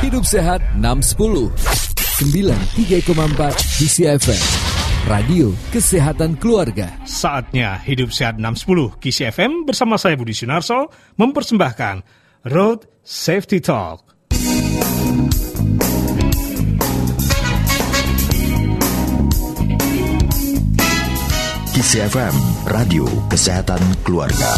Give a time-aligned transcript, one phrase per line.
[0.00, 1.52] Hidup Sehat 610
[2.24, 3.04] 93,4
[3.84, 4.42] DCFM
[5.04, 10.88] Radio Kesehatan Keluarga Saatnya Hidup Sehat 610 Kisi FM bersama saya Budi Sunarso
[11.20, 12.00] mempersembahkan
[12.48, 14.08] Road Safety Talk.
[21.76, 22.34] Kisi FM,
[22.72, 24.56] Radio Kesehatan Keluarga.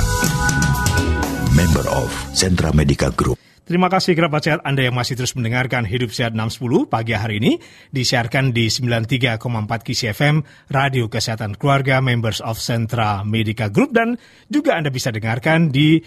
[1.50, 3.52] Member of Sentra Medica Group.
[3.63, 7.62] Terima kasih kerabat sehat Anda yang masih terus mendengarkan Hidup Sehat 610 pagi hari ini
[7.95, 9.39] disiarkan di 93,4
[9.87, 14.19] Kisi FM Radio Kesehatan Keluarga Members of Sentra Medica Group dan
[14.51, 16.03] juga Anda bisa dengarkan di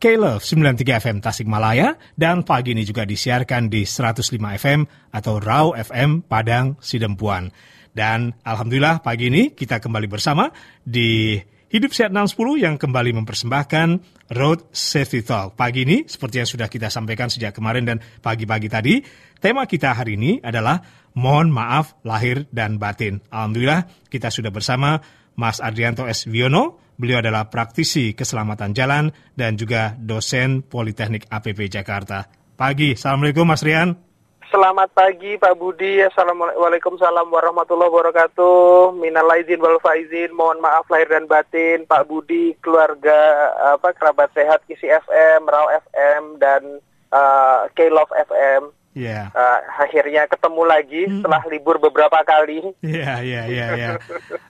[0.00, 6.24] K-Love 93 FM Tasikmalaya dan pagi ini juga disiarkan di 105 FM atau Raw FM
[6.24, 7.52] Padang Sidempuan.
[7.92, 10.48] Dan Alhamdulillah pagi ini kita kembali bersama
[10.88, 11.36] di
[11.68, 13.88] Hidup Sehat 610 yang kembali mempersembahkan
[14.32, 15.52] Road Safety Talk.
[15.52, 19.04] Pagi ini, seperti yang sudah kita sampaikan sejak kemarin dan pagi-pagi tadi,
[19.36, 20.80] tema kita hari ini adalah
[21.12, 23.20] Mohon Maaf Lahir dan Batin.
[23.28, 24.96] Alhamdulillah kita sudah bersama
[25.36, 26.24] Mas Adrianto S.
[26.24, 32.32] Wiono, beliau adalah praktisi keselamatan jalan dan juga dosen Politeknik APP Jakarta.
[32.56, 34.07] Pagi, Assalamualaikum Mas Rian.
[34.48, 36.00] Selamat pagi Pak Budi.
[36.00, 38.96] Assalamualaikum warahmatullahi wabarakatuh.
[38.96, 40.32] Minal aizin wal faizin.
[40.32, 46.40] Mohon maaf lahir dan batin Pak Budi, keluarga apa kerabat sehat Kisi FM, Raw FM
[46.40, 46.80] dan
[47.12, 48.72] uh, K-Love FM.
[48.98, 49.30] Yeah.
[49.30, 51.22] Uh, akhirnya ketemu lagi hmm.
[51.22, 52.74] setelah libur beberapa kali.
[52.82, 53.88] Iya, iya, iya, iya.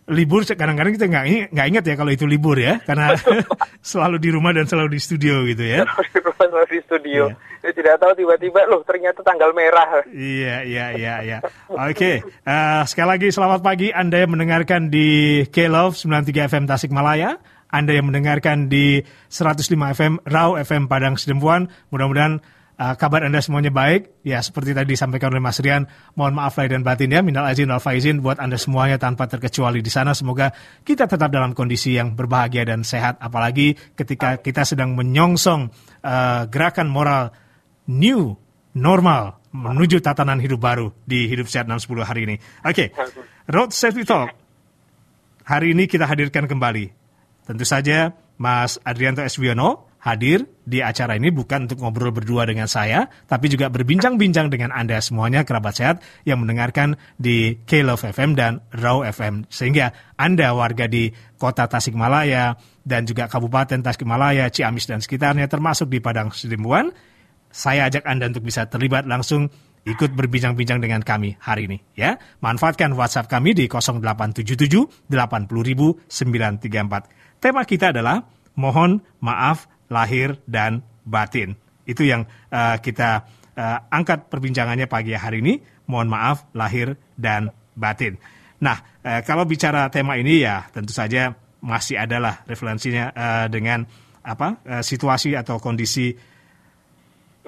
[0.08, 3.12] Libur kadang-kadang kita nggak nggak ingat ya kalau itu libur ya, karena
[3.92, 5.84] selalu di rumah dan selalu di studio gitu ya.
[5.84, 7.22] Selalu di rumah, selalu di studio.
[7.28, 7.74] Yeah.
[7.76, 10.00] tidak tahu tiba-tiba loh ternyata tanggal merah.
[10.08, 11.38] Iya, iya, iya, iya.
[11.68, 12.16] Oke, okay.
[12.48, 17.36] uh, sekali lagi selamat pagi Anda yang mendengarkan di K-Love 93 FM Tasikmalaya.
[17.68, 21.68] Anda yang mendengarkan di 105 FM Raw FM Padang Sidempuan.
[21.92, 22.40] Mudah-mudahan
[22.78, 24.22] Uh, kabar Anda semuanya baik.
[24.22, 27.66] Ya, seperti tadi disampaikan oleh Mas Rian, mohon maaf lahir dan batin ya, minal azin
[27.66, 30.14] wal faizin buat Anda semuanya tanpa terkecuali di sana.
[30.14, 30.54] Semoga
[30.86, 35.74] kita tetap dalam kondisi yang berbahagia dan sehat, apalagi ketika kita sedang menyongsong
[36.06, 37.34] uh, gerakan moral
[37.90, 38.38] new
[38.78, 42.36] normal menuju tatanan hidup baru di Hidup Sehat 610 hari ini.
[42.62, 43.16] Oke, okay.
[43.50, 44.30] Road Safety Talk.
[45.48, 46.92] Hari ini kita hadirkan kembali.
[47.48, 53.10] Tentu saja Mas Adrianto Eswiono, hadir di acara ini bukan untuk ngobrol berdua dengan saya,
[53.26, 59.02] tapi juga berbincang-bincang dengan Anda semuanya kerabat sehat yang mendengarkan di K-Love FM dan Raw
[59.02, 59.50] FM.
[59.50, 62.54] Sehingga Anda warga di kota Tasikmalaya
[62.86, 66.94] dan juga Kabupaten Tasikmalaya, Ciamis dan sekitarnya termasuk di Padang Sidempuan,
[67.50, 69.50] saya ajak Anda untuk bisa terlibat langsung
[69.88, 72.20] ikut berbincang-bincang dengan kami hari ini ya.
[72.44, 77.40] Manfaatkan WhatsApp kami di 0877 80 934.
[77.40, 78.26] Tema kita adalah
[78.58, 81.56] mohon maaf lahir dan batin.
[81.88, 83.24] Itu yang uh, kita
[83.56, 85.60] uh, angkat perbincangannya pagi hari ini.
[85.88, 88.20] Mohon maaf lahir dan batin.
[88.60, 91.32] Nah, uh, kalau bicara tema ini ya tentu saja
[91.64, 93.88] masih adalah referensinya uh, dengan
[94.20, 96.12] apa uh, situasi atau kondisi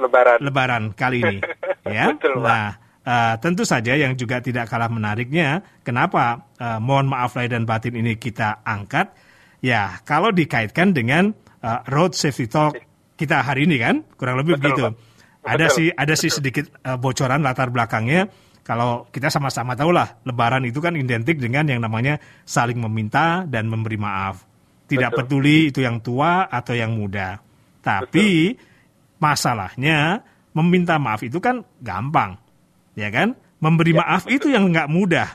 [0.00, 1.38] Lebaran Lebaran kali ini,
[1.84, 2.08] ya.
[2.16, 7.52] Betul, nah, uh, tentu saja yang juga tidak kalah menariknya, kenapa uh, mohon maaf lahir
[7.52, 9.12] dan batin ini kita angkat?
[9.60, 12.76] Ya, kalau dikaitkan dengan uh, road safety talk
[13.20, 14.82] kita hari ini kan kurang lebih Betul, begitu.
[15.44, 18.28] Ada sih ada sih sedikit uh, bocoran latar belakangnya.
[18.60, 23.66] Kalau kita sama-sama tahu lah, Lebaran itu kan identik dengan yang namanya saling meminta dan
[23.66, 24.46] memberi maaf.
[24.86, 25.20] Tidak Betul.
[25.26, 27.40] peduli itu yang tua atau yang muda.
[27.80, 29.18] Tapi Betul.
[29.18, 30.22] masalahnya
[30.54, 32.36] meminta maaf itu kan gampang,
[32.94, 33.34] ya kan?
[33.58, 34.04] Memberi ya.
[34.04, 35.28] maaf itu yang nggak mudah.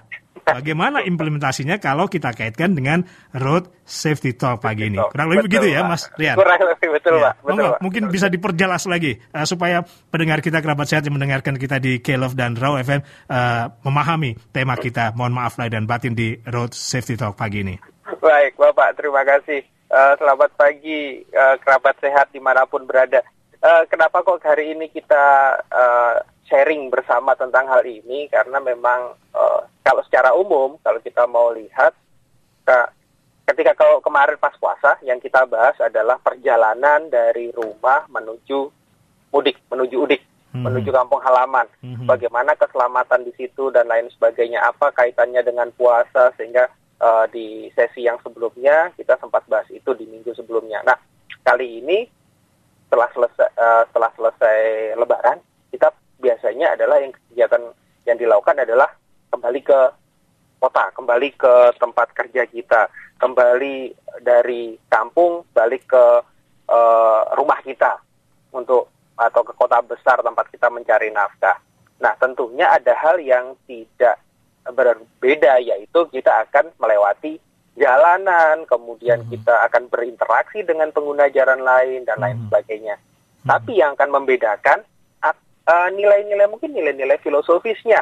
[0.46, 3.02] Bagaimana implementasinya kalau kita kaitkan dengan
[3.34, 5.02] road safety talk pagi ini?
[5.02, 6.38] Kurang lebih begitu ya, Mas Rian?
[6.38, 7.34] Kurang lebih betul, ya.
[7.34, 7.34] Pak.
[7.42, 7.80] Betul, Pak.
[7.82, 9.82] Mungkin bisa diperjelas lagi uh, supaya
[10.14, 14.38] pendengar kita kerabat sehat yang mendengarkan kita di K-Love dan Raw FM uh, eh, memahami
[14.54, 15.18] tema kita.
[15.18, 17.76] Mohon maaf lahir dan batin di road safety talk pagi ini.
[18.22, 19.02] Baik, Bapak.
[19.02, 19.66] Terima kasih.
[19.90, 23.26] Uh, selamat pagi, uh, kerabat sehat di mana pun berada.
[23.66, 29.62] Uh, kenapa kok hari ini kita uh, sharing bersama tentang hal ini karena memang uh,
[29.82, 31.94] kalau secara umum kalau kita mau lihat
[33.46, 38.74] ketika kalau kemarin pas puasa yang kita bahas adalah perjalanan dari rumah menuju
[39.30, 40.22] mudik menuju udik
[40.54, 40.66] hmm.
[40.66, 42.10] menuju kampung halaman hmm.
[42.10, 46.66] bagaimana keselamatan di situ dan lain sebagainya apa kaitannya dengan puasa sehingga
[47.02, 50.98] uh, di sesi yang sebelumnya kita sempat bahas itu di minggu sebelumnya nah
[51.46, 52.10] kali ini
[52.90, 54.60] setelah selesai uh, setelah selesai
[54.98, 55.38] lebaran
[55.70, 57.64] kita biasanya adalah yang kegiatan
[58.06, 58.90] yang dilakukan adalah
[59.34, 59.80] kembali ke
[60.60, 62.88] kota, kembali ke tempat kerja kita,
[63.20, 66.06] kembali dari kampung balik ke
[66.70, 68.00] uh, rumah kita
[68.56, 71.60] untuk atau ke kota besar tempat kita mencari nafkah.
[72.04, 74.20] Nah, tentunya ada hal yang tidak
[74.66, 77.40] berbeda yaitu kita akan melewati
[77.76, 79.30] jalanan, kemudian Hmm.
[79.32, 82.46] kita akan berinteraksi dengan pengguna jalan lain dan lain Hmm.
[82.50, 82.96] sebagainya.
[83.46, 84.82] Tapi yang akan membedakan
[85.66, 88.02] eh, nilai-nilai mungkin nilai-nilai filosofisnya.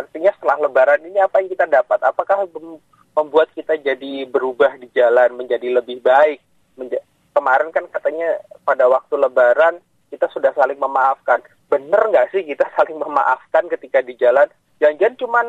[0.00, 2.00] Artinya setelah lebaran ini apa yang kita dapat?
[2.00, 2.82] Apakah mem-
[3.14, 6.40] membuat kita jadi berubah di jalan menjadi lebih baik?
[6.80, 7.04] Menja-
[7.34, 9.78] kemarin kan katanya pada waktu lebaran
[10.08, 11.42] kita sudah saling memaafkan.
[11.68, 14.46] Bener nggak sih kita saling memaafkan ketika di jalan?
[14.78, 15.46] Jangan-jangan cuman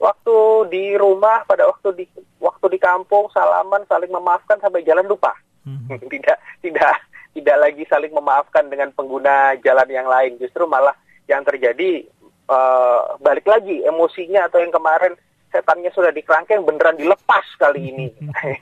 [0.00, 0.36] waktu
[0.72, 2.04] di rumah pada waktu di
[2.40, 5.36] waktu di kampung salaman saling memaafkan sampai jalan lupa.
[5.64, 5.92] Mhm.
[6.12, 6.96] tidak tidak
[7.34, 10.94] tidak lagi saling memaafkan dengan pengguna jalan yang lain justru malah
[11.30, 12.04] yang terjadi
[12.50, 15.14] eh, balik lagi emosinya atau yang kemarin
[15.50, 18.06] setannya sudah dikerangkeng beneran dilepas kali ini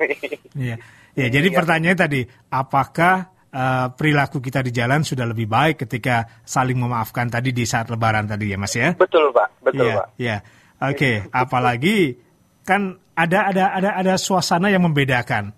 [0.69, 0.77] Iya.
[1.19, 6.79] Ya, jadi pertanyaannya tadi, apakah eh, perilaku kita di jalan sudah lebih baik ketika saling
[6.79, 8.95] memaafkan tadi di saat lebaran tadi ya Mas ya?
[8.95, 10.37] betul pak betul Iya, pak iya.
[10.79, 12.15] Oke, apalagi
[12.63, 15.51] kan ada ada ada ada suasana yang membedakan.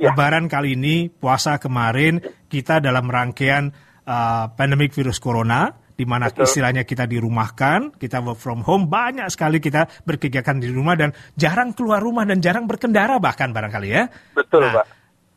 [0.00, 0.10] Ya.
[0.10, 2.18] Lebaran kali ini, puasa kemarin
[2.54, 3.74] kita dalam rangkaian
[4.06, 6.46] uh, pandemik virus corona di mana Betul.
[6.46, 11.70] istilahnya kita dirumahkan, kita work from home, banyak sekali kita berkegiatan di rumah dan jarang
[11.74, 14.06] keluar rumah dan jarang berkendara bahkan barangkali ya.
[14.34, 14.86] betul Nah, pak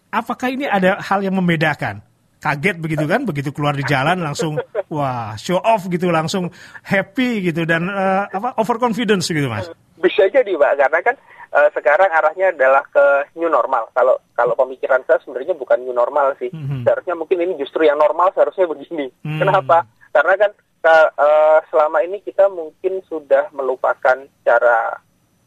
[0.08, 2.00] Apakah ini ada hal yang membedakan?
[2.40, 4.56] Kaget begitu kan, begitu keluar di jalan langsung
[4.94, 6.48] wah show off gitu, langsung
[6.86, 9.68] happy gitu dan eh, apa overconfidence gitu mas.
[9.98, 11.16] Bisa jadi pak karena kan
[11.48, 16.38] eh, sekarang arahnya adalah ke new normal kalau kalau pemikiran saya sebenarnya bukan new normal
[16.38, 16.86] sih Mhm.
[16.86, 19.40] seharusnya mungkin ini justru yang normal seharusnya begini Hmm.
[19.40, 24.80] kenapa karena kan ka- eh, selama ini kita mungkin sudah melupakan cara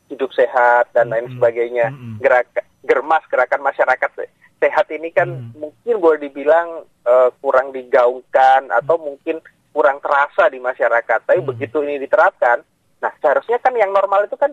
[0.08, 1.34] hidup sehat dan lain Mhm.
[1.38, 2.18] sebagainya Mhm.
[2.18, 2.46] gerak
[2.82, 5.52] germas gerakan masyarakat se- sehat ini kan Hmm.
[5.56, 11.48] mungkin boleh dibilang eh, kurang digaungkan atau mungkin kurang terasa di masyarakat tapi Hmm.
[11.48, 12.60] begitu ini diterapkan
[13.00, 14.52] Nah, seharusnya kan yang normal itu kan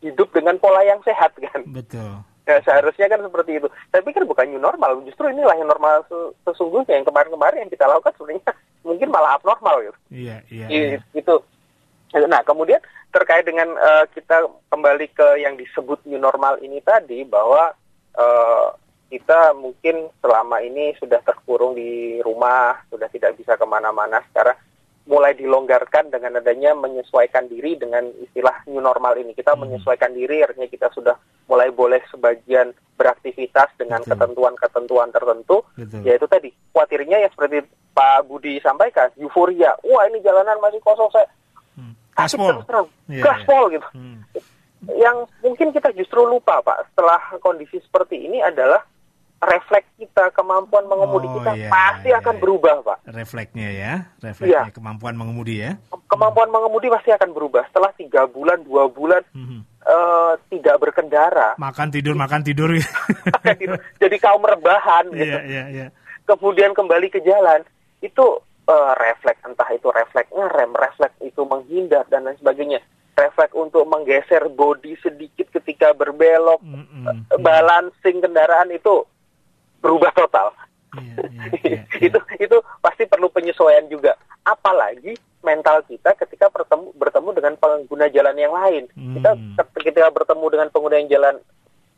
[0.00, 1.60] hidup dengan pola yang sehat kan.
[1.68, 2.24] Betul.
[2.24, 3.68] Nah, seharusnya kan seperti itu.
[3.92, 5.04] Tapi kan bukan new normal.
[5.04, 6.96] Justru inilah yang normal se- sesungguhnya.
[6.98, 8.52] Yang kemarin-kemarin yang kita lakukan sebenarnya
[8.88, 9.98] mungkin malah abnormal gitu.
[10.10, 10.66] Iya, iya.
[10.66, 10.98] Iya.
[11.12, 11.44] Itu.
[12.10, 12.80] Nah, kemudian
[13.14, 17.70] terkait dengan eh, kita kembali ke yang disebut new normal ini tadi bahwa
[18.18, 18.66] eh,
[19.10, 24.22] kita mungkin selama ini sudah terkurung di rumah, sudah tidak bisa ke mana-mana.
[24.30, 24.54] Sekarang
[25.10, 29.34] mulai dilonggarkan dengan adanya menyesuaikan diri dengan istilah new normal ini.
[29.34, 29.66] Kita Hmm.
[29.66, 31.18] menyesuaikan diri, artinya kita sudah
[31.50, 35.66] mulai boleh sebagian beraktivitas dengan ketentuan-ketentuan tertentu.
[35.74, 36.06] Betul.
[36.06, 39.74] Ya itu tadi, khawatirnya ya seperti Pak Budi sampaikan, euforia.
[39.82, 41.26] Wah ini jalanan masih kosong, saya
[41.74, 41.94] Hmm.
[42.14, 42.62] Gaspol.
[42.68, 43.88] terang, Iya, gaspol gitu.
[43.90, 44.20] Hmm.
[44.94, 48.84] Yang mungkin kita justru lupa Pak, setelah kondisi seperti ini adalah
[49.40, 52.42] refleks kita, kemampuan mengemudi Oh, kita iya, pasti iya, akan iya.
[52.44, 52.98] berubah Pak.
[53.08, 54.76] Refleksnya ya, refleksnya Iya.
[54.76, 55.80] kemampuan mengemudi ya.
[56.06, 57.64] Kemampuan mengemudi pasti akan berubah.
[57.66, 59.64] Setelah tiga bulan, dua bulan Mhm.
[59.80, 62.68] eh, tidak berkendara, Makan tidur, makan tidur.
[63.96, 65.24] jadi kaum rebahan gitu.
[65.24, 65.86] Iya, iya, iya.
[66.22, 67.64] kemudian kembali ke jalan
[67.98, 68.24] itu
[68.62, 72.78] eh, refleks entah itu refleks ngerem, refleks itu menghindar dan lain sebagainya.
[73.16, 77.26] Refleks untuk menggeser bodi sedikit ketika berbelok, Mm-mm.
[77.26, 79.02] eh, balancing kendaraan itu
[79.80, 80.48] berubah total.
[80.92, 81.82] Iya, iya, iya, iya.
[82.02, 84.14] itu itu pasti perlu penyesuaian juga.
[84.42, 88.84] Apalagi mental kita ketika bertemu bertemu dengan pengguna jalan yang lain.
[88.90, 89.56] Kita Hmm.
[89.78, 91.34] ketika bertemu dengan pengguna yang jalan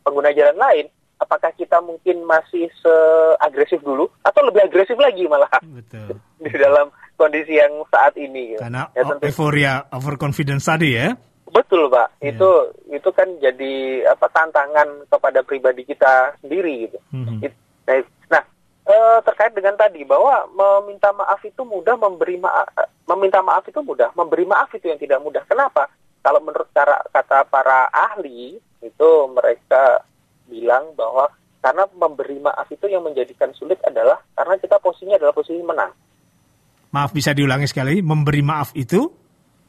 [0.01, 0.87] pengguna jalan lain,
[1.17, 6.19] apakah kita mungkin masih seagresif dulu atau lebih agresif lagi malah Betul.
[6.45, 8.55] di dalam kondisi yang saat ini?
[8.55, 8.61] gitu.
[8.61, 11.15] Karena Ya, tentu- euforia overconfidence tadi ya.
[11.49, 12.33] betul pak, Iya.
[12.33, 12.51] itu
[12.91, 13.73] itu kan jadi
[14.09, 16.99] apa tantangan kepada pribadi kita sendiri gitu.
[17.13, 17.45] Mhm.
[17.45, 17.99] It- Nah,
[18.31, 18.43] nah,
[18.87, 22.67] eh, terkait dengan tadi bahwa meminta maaf itu mudah, memberi maaf
[23.11, 25.43] meminta maaf itu mudah, memberi maaf itu yang tidak mudah.
[25.45, 25.91] Kenapa?
[26.23, 30.07] Kalau menurut cara kata para ahli itu mereka
[30.47, 31.27] bilang bahwa
[31.63, 35.91] karena memberi maaf itu yang menjadikan sulit adalah karena kita posisinya adalah posisi menang.
[36.93, 39.07] Maaf bisa diulangi sekali, memberi maaf itu.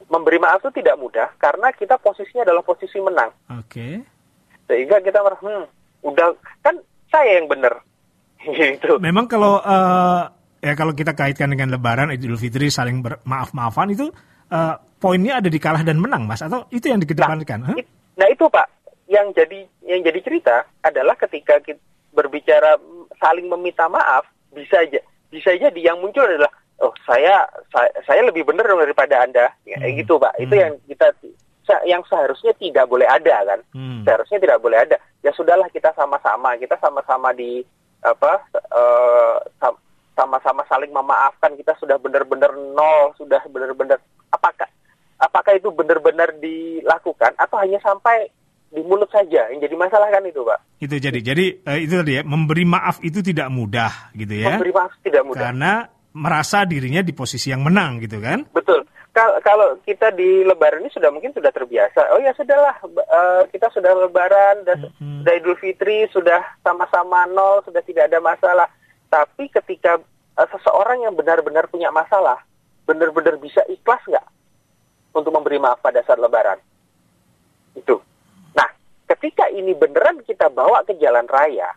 [0.09, 3.31] Memberi maaf itu tidak mudah karena kita posisinya adalah posisi menang.
[3.61, 4.01] Oke.
[4.69, 5.65] Sehingga kita merasa, hmm,
[6.05, 6.27] udah
[6.61, 6.75] kan
[7.09, 7.81] saya yang benar.
[8.47, 8.99] Gitu.
[8.99, 10.21] Memang kalau eh,
[10.61, 14.07] ya kalau kita kaitkan dengan Lebaran Idul Fitri saling bermaaf-maafan itu
[14.51, 17.59] eh, poinnya ada di kalah dan menang, Mas, atau itu yang dikedepankan?
[17.71, 17.75] Hah?
[17.77, 18.69] It- Nah itu Pak,
[19.09, 21.81] yang jadi yang jadi cerita adalah ketika kita
[22.13, 22.77] berbicara
[23.17, 24.21] saling meminta maaf,
[24.53, 25.01] bisa aja
[25.33, 27.41] bisa jadi yang muncul adalah oh saya
[27.73, 29.97] saya, saya lebih benar dong daripada anda, ya, Hmm.
[29.97, 30.37] gitu Pak.
[30.37, 30.61] Itu Hmm.
[30.61, 31.07] yang kita
[31.89, 34.05] yang seharusnya tidak boleh ada kan, Hmm.
[34.05, 35.01] seharusnya tidak boleh ada.
[35.25, 37.65] Ya sudahlah kita sama-sama, kita sama-sama di
[38.03, 38.31] apa
[39.57, 39.81] sam-
[40.13, 43.97] sama-sama saling memaafkan, kita sudah benar-benar nol, sudah benar-benar
[44.29, 44.69] apakah
[45.17, 48.29] apakah itu benar-benar dilakukan atau hanya sampai
[48.73, 49.49] di mulut saja?
[49.49, 50.59] Yang jadi masalah kan itu pak.
[50.81, 51.19] Itu jadi.
[51.21, 54.53] Jadi eh, itu tadi ya memberi maaf itu tidak mudah gitu ya.
[54.57, 55.41] memberi maaf tidak mudah.
[55.49, 55.73] Karena
[56.13, 58.45] merasa dirinya di posisi yang menang gitu kan.
[58.53, 62.17] betul Kal- kalau kita di lebaran ini sudah mungkin sudah terbiasa.
[62.17, 67.85] Oh ya sudahlah eh, kita sudah lebaran dan sudah idul fitri sudah sama-sama nol sudah
[67.85, 68.65] tidak ada masalah.
[69.13, 70.01] Tapi ketika
[70.33, 72.41] eh, seseorang yang benar-benar punya masalah
[72.89, 74.27] benar-benar bisa ikhlas nggak
[75.13, 76.57] untuk memberi maaf pada saat lebaran?
[77.77, 78.01] Itu.
[78.57, 78.65] Nah
[79.13, 81.69] ketika ini beneran kita bawa ke jalan raya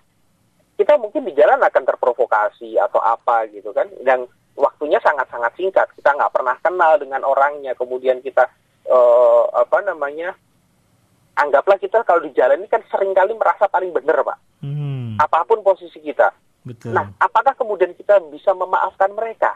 [0.76, 3.88] kita mungkin di jalan akan terprovokasi atau apa gitu kan?
[4.04, 4.24] Dan
[4.56, 5.86] waktunya sangat-sangat singkat.
[5.94, 7.76] Kita nggak pernah kenal dengan orangnya.
[7.76, 8.48] Kemudian kita
[8.88, 10.34] eh, apa namanya
[11.36, 14.38] anggaplah kita kalau di jalan ini kan sering kali merasa paling benar pak.
[14.64, 16.32] Hmm, apa pun posisi kita.
[16.66, 16.98] Betul.
[16.98, 19.54] nah apakah kemudian kita bisa memaafkan mereka?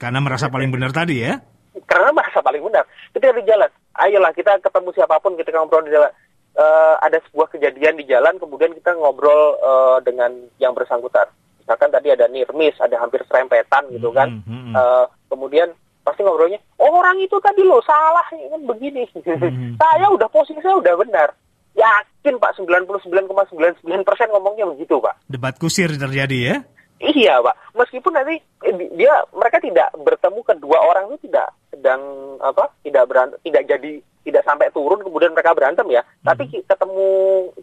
[0.00, 1.36] Karena merasa paling benar tadi ya.
[1.84, 2.86] karena merasa paling benar.
[3.12, 6.08] Ketika di jalan ayolah kita ketemu siapa pun ketika ngobrol di jalan.
[6.54, 10.30] Eh, ada sebuah kejadian di jalan kemudian kita ngobrol eh, dengan
[10.62, 11.26] yang bersangkutan
[11.64, 14.74] misalkan tadi ada nirmis ada hampir serempetan gitu kan Hmm, hmm, hmm.
[14.74, 15.68] Eh, kemudian
[16.00, 19.74] pasti ngobrolnya "Oh, orang itu tadi lo salah ini kan begini Hmm.
[19.74, 21.32] saya udah posisi saya udah benar
[21.72, 23.82] yakin pak 99,99%
[24.30, 26.56] ngomongnya begitu pak Debat kusir terjadi ya.
[26.94, 27.74] Iya, Pak.
[27.74, 32.00] Meskipun nanti eh, di- dia mereka tidak bertemu kedua orang itu tidak sedang
[32.38, 32.70] apa?
[32.80, 33.92] Tidak berantem, tidak jadi
[34.34, 36.02] tidak sampai turun kemudian mereka berantem ya.
[36.20, 37.06] Tapi ki- ketemu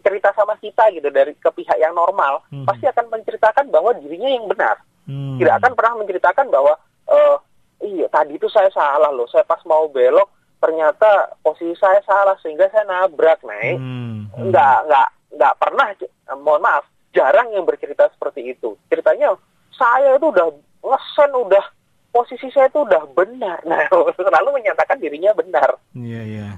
[0.00, 2.64] cerita sama kita gitu dari ke pihak yang normal, Mhm.
[2.64, 4.80] pasti akan menceritakan bahwa dirinya yang benar.
[5.04, 5.36] Hmm.
[5.36, 6.72] Tidak akan pernah menceritakan bahwa
[7.06, 7.36] eh
[7.84, 9.28] iya tadi itu saya salah loh.
[9.28, 14.48] Saya pas mau belok ternyata posisi saya salah sehingga saya nabrak, naik Hmm, hmm.
[14.48, 19.34] nggak nggak nggak pernah eh, mohon maaf jarang yang bercerita seperti itu ceritanya
[19.74, 20.48] saya itu udah
[20.80, 21.64] ngesen udah
[22.12, 23.80] posisi saya itu udah benar nah
[24.16, 26.48] selalu menyatakan dirinya benar Iya, iya.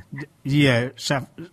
[0.47, 0.75] Iya,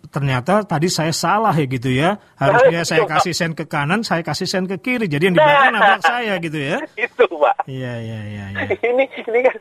[0.08, 2.14] ternyata tadi saya salah ya gitu ya.
[2.38, 5.10] Harusnya Nah, saya itu, kasih sen ke kanan, saya kasih sen ke kiri.
[5.10, 5.80] Jadi yang di belakang Nah.
[5.82, 6.78] nabrak saya gitu ya.
[7.10, 8.62] itu pak Iya, iya, iya, iya.
[8.86, 9.56] ini ini kan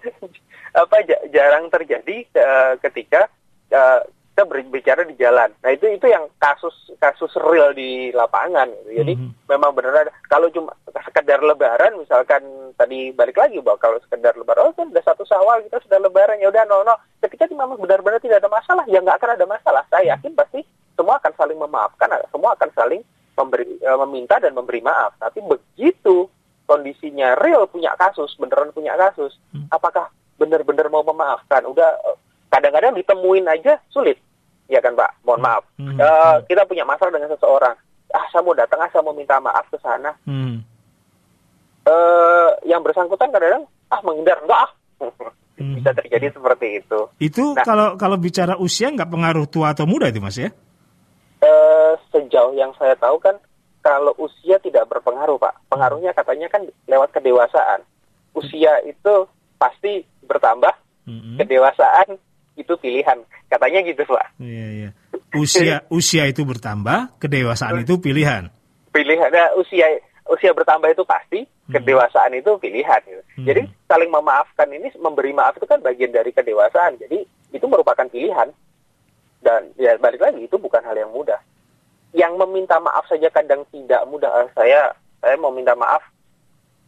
[0.78, 3.26] apa ja- jarang terjadi eh, ketika
[3.70, 4.00] eh,
[4.42, 5.54] kita berbicara di jalan.
[5.62, 8.74] Nah itu itu yang kasus kasus real di lapangan.
[8.90, 9.06] gitu.
[9.06, 9.30] Jadi Mhm.
[9.46, 10.10] memang benar.
[10.26, 10.74] Kalau cuma
[11.06, 12.42] sekedar Lebaran, misalkan
[12.74, 16.42] tadi balik lagi bahwa kalau sekedar Lebaran, oh kan udah satu sawal kita sudah Lebaran
[16.42, 16.98] ya udah no no.
[17.22, 19.84] Ketika memang benar-benar tidak ada masalah, ya nggak akan ada masalah.
[19.94, 20.66] Saya yakin pasti
[20.98, 23.02] semua akan saling memaafkan, semua akan saling
[23.38, 25.14] memberi eh, meminta dan memberi maaf.
[25.22, 26.26] Tapi begitu
[26.66, 29.38] kondisinya real punya kasus, beneran punya kasus,
[29.70, 30.10] apakah
[30.42, 31.62] benar-benar mau memaafkan?
[31.70, 32.18] Udah eh,
[32.50, 34.20] kadang-kadang ditemuin aja sulit,
[34.72, 35.12] ya kan Pak?
[35.28, 35.64] Mohon maaf.
[35.76, 36.00] Hmm.
[36.00, 37.76] Eh, kita punya masalah dengan seseorang.
[38.12, 40.16] Ah, saya mau datang, ah, saya mau minta maaf ke sana.
[40.24, 40.64] Hmm.
[41.82, 44.72] Eh, yang bersangkutan kadang-kadang ah menghindar, enggak ah.
[45.60, 45.76] Hmm.
[45.78, 47.00] Bisa terjadi seperti itu.
[47.20, 47.66] Itu Nah.
[47.68, 50.50] kalau kalau bicara usia nggak pengaruh tua atau muda itu mas ya?
[51.42, 53.34] Eh, sejauh yang saya tahu kan
[53.82, 57.82] kalau usia tidak berpengaruh pak pengaruhnya katanya kan lewat kedewasaan
[58.38, 59.26] usia itu
[59.58, 60.70] pasti bertambah
[61.10, 61.42] Mm-mm.
[61.42, 62.22] kedewasaan
[62.60, 63.18] itu pilihan.
[63.48, 64.28] Katanya gitu pak.
[64.40, 64.90] Iya, iya.
[65.36, 68.52] Usia usia itu bertambah, kedewasaan itu pilihan.
[68.92, 69.88] pilihan nah, usia
[70.28, 73.00] usia bertambah itu pasti kedewasaan itu pilihan.
[73.08, 73.24] Gitu.
[73.40, 73.46] Hmm.
[73.48, 77.00] jadi saling memaafkan ini memberi maaf itu kan bagian dari kedewasaan.
[77.00, 77.24] Jadi
[77.56, 78.52] itu merupakan pilihan.
[79.42, 81.40] Dan ya balik lagi itu bukan hal yang mudah.
[82.12, 84.30] Yang meminta maaf saja kadang tidak mudah.
[84.44, 84.92] Eh, saya
[85.24, 86.04] saya mau minta maaf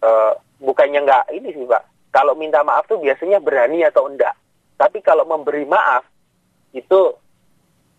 [0.04, 1.84] eh, bukannya nggak ini sih pak.
[2.12, 4.36] Kalau minta maaf tuh biasanya berani atau enggak
[4.84, 6.04] tapi kalau memberi maaf
[6.76, 7.16] itu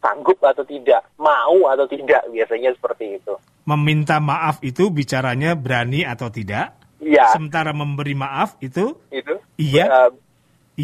[0.04, 3.32] sanggup atau tidak mau atau tidak biasanya seperti itu
[3.64, 6.76] Meminta maaf itu bicaranya berani atau tidak.
[7.00, 9.40] Iya, Sementara memberi maaf itu itu.
[9.56, 9.84] Iya.
[9.88, 10.10] Eh,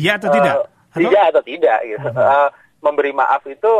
[0.00, 0.54] iya atau eh, tidak?
[0.88, 1.78] Atau Tidak atau tidak.
[1.84, 2.08] Gitu.
[2.08, 2.48] Eh,
[2.80, 3.72] memberi maaf itu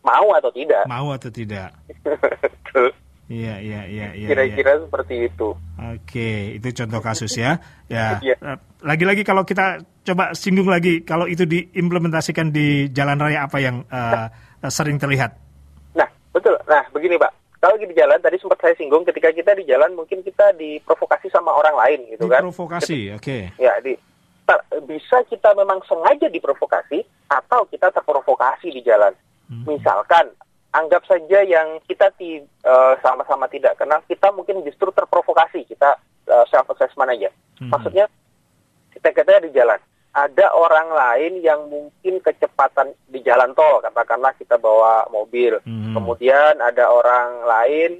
[0.00, 0.88] mau atau tidak.
[0.88, 1.76] mau atau tidak?
[3.32, 4.28] Iya, iya, iya, iya.
[4.28, 5.56] Kira-kira seperti itu.
[5.80, 7.56] Oke, itu contoh kasus ya.
[7.88, 8.16] Ya.
[8.24, 8.36] Iya.
[8.36, 13.88] eh, Lagi-lagi kalau kita coba singgung lagi kalau itu diimplementasikan di jalan raya apa yang
[13.88, 14.28] eh,
[14.68, 15.32] sering terlihat?
[15.96, 16.60] Nah, betul.
[16.68, 17.32] Nah, begini Pak.
[17.62, 21.54] Kalau di jalan, tadi sempat saya singgung ketika kita di jalan mungkin kita diprovokasi sama
[21.54, 22.42] orang lain gitu kan.
[22.42, 23.54] Provokasi, oke.
[23.54, 23.94] Ya, di
[24.84, 29.14] bisa kita memang sengaja diprovokasi atau kita terprovokasi di jalan.
[29.62, 30.34] Misalkan
[30.72, 35.96] anggap saja yang kita ti- eh, sama-sama tidak kenal, kita mungkin justru terprovokasi, kita
[36.48, 37.28] self assessment aja.
[37.60, 37.68] Mhm.
[37.68, 38.06] Maksudnya
[38.94, 39.76] kita kita di jalan,
[40.12, 45.92] ada orang lain yang mungkin kecepatan di jalan tol, katakanlah kita bawa mobil, Mhm.
[45.96, 47.90] kemudian ada orang lain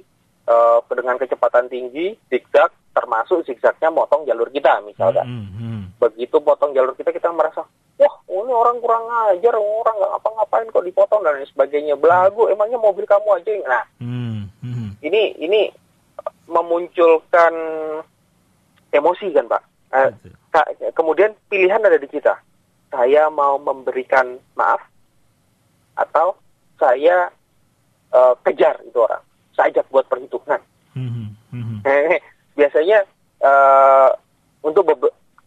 [0.43, 5.23] eh, dengan kecepatan tinggi, zigzag, termasuk zigzagnya motong jalur kita misalnya.
[5.23, 5.82] Hmm, hmm.
[6.03, 7.63] Begitu potong jalur kita kita merasa,
[7.95, 11.95] wah ini orang kurang ajar, orang nggak ngapa-ngapain kok dipotong dan lain sebagainya.
[11.95, 13.63] Belagu, emangnya mobil kamu aja yang...
[13.63, 14.99] Nah, Hmm, hmm.
[14.99, 15.61] ini ini
[16.51, 17.53] memunculkan
[18.91, 19.63] emosi kan Pak.
[19.93, 20.11] Eh,
[20.91, 22.35] kemudian pilihan ada di kita.
[22.91, 24.83] Saya mau memberikan maaf
[25.95, 26.35] atau
[26.77, 27.31] saya
[28.11, 29.23] eh, kejar itu orang.
[29.55, 30.59] Saya ajak buat perhitungan.
[30.93, 31.79] Hmm, hmm.
[32.59, 33.07] Biasanya
[33.39, 34.09] eh,
[34.61, 34.83] untuk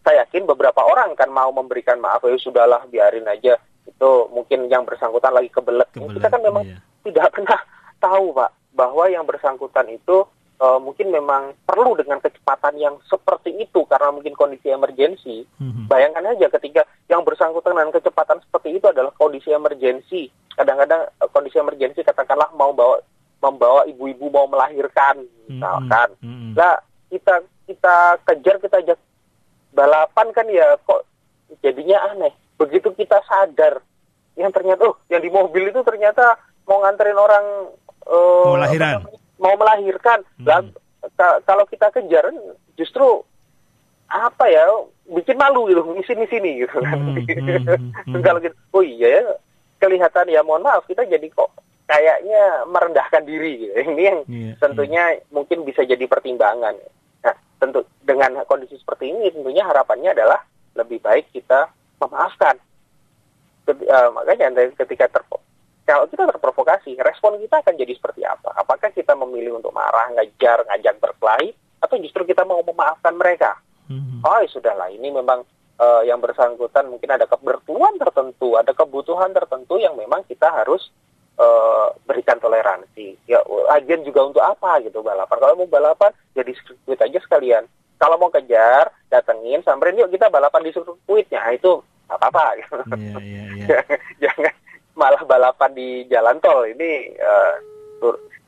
[0.07, 2.23] saya yakin beberapa orang kan mau memberikan maaf.
[2.23, 3.59] Ya sudahlah biarin aja.
[3.83, 5.91] Itu mungkin yang bersangkutan lagi kebelet.
[5.91, 6.79] Kebelet, Kita kan memang iya.
[7.03, 7.59] tidak pernah
[7.99, 10.23] tahu Pak bahwa yang bersangkutan itu
[10.63, 15.43] eh, mungkin memang perlu dengan kecepatan yang seperti itu karena mungkin kondisi emergensi.
[15.59, 20.31] Hmm, Bayangkan aja ketika yang bersangkutan dengan kecepatan seperti itu adalah kondisi emergensi.
[20.55, 23.03] Kadang-kadang eh, kondisi emergensi katakanlah mau bawa
[23.43, 26.15] membawa ibu-ibu mau melahirkan misalkan.
[26.23, 26.53] hmm, hmm.
[26.55, 26.79] Nah,
[27.11, 28.99] kita kita kejar kita ajak
[29.77, 31.05] balapan kan ya kok
[31.61, 32.33] jadinya aneh.
[32.57, 33.85] Begitu kita sadar
[34.35, 37.45] yang ternyata oh yang di mobil itu ternyata mau nganterin orang
[38.03, 39.05] eh, Mau lahiran.
[39.37, 40.25] mau melahirkan.
[40.41, 40.47] Hmm.
[40.47, 40.61] Lah,
[41.13, 42.33] ka- kalau kita kejar
[42.75, 43.21] justru
[44.07, 44.65] apa ya
[45.09, 46.97] bikin malu gitu di sini sini gitu kan.
[46.97, 48.23] Hmm, hmm, hmm.
[48.23, 49.23] kalau gitu oh iya ya
[49.77, 51.53] kelihatan ya mohon maaf kita jadi kok
[51.87, 53.73] kayaknya merendahkan diri gitu.
[53.93, 56.75] Ini yang Iya, tentunya mungkin bisa jadi pertimbangan.
[57.57, 60.41] Tentu dengan kondisi seperti ini tentunya harapannya adalah
[60.77, 61.73] lebih baik kita
[62.05, 62.61] memaafkan.
[63.65, 65.43] Ket- eh, makanya ketika terpo-
[65.87, 68.51] kalau kita terprovokasi, respon kita akan jadi seperti apa?
[68.59, 73.55] Apakah kita memilih untuk marah, ngajar, ngajak berkelahi, atau justru kita mau memaafkan mereka?
[73.87, 75.47] Hmm, Oh, ya sudahlah, ini memang
[75.77, 80.91] eh, yang bersangkutan mungkin ada kebutuhan tertentu, ada kebutuhan tertentu yang memang kita harus
[81.37, 83.17] eh, berikan toleransi.
[83.25, 83.41] Ya,
[83.71, 85.37] agen juga untuk apa gitu balapan?
[85.37, 87.65] Kalau mau balapan, jadi sirkuit aja sekalian.
[87.97, 91.41] Kalau mau kejar, datengin, samperin yuk kita balapan di sirkuitnya.
[91.41, 91.73] Nah, itu
[92.09, 92.45] nggak apa-apa.
[92.57, 92.75] Gitu.
[92.97, 93.67] Iya, iya, iya.
[94.29, 94.53] Jangan
[94.97, 97.13] malah balapan di jalan tol ini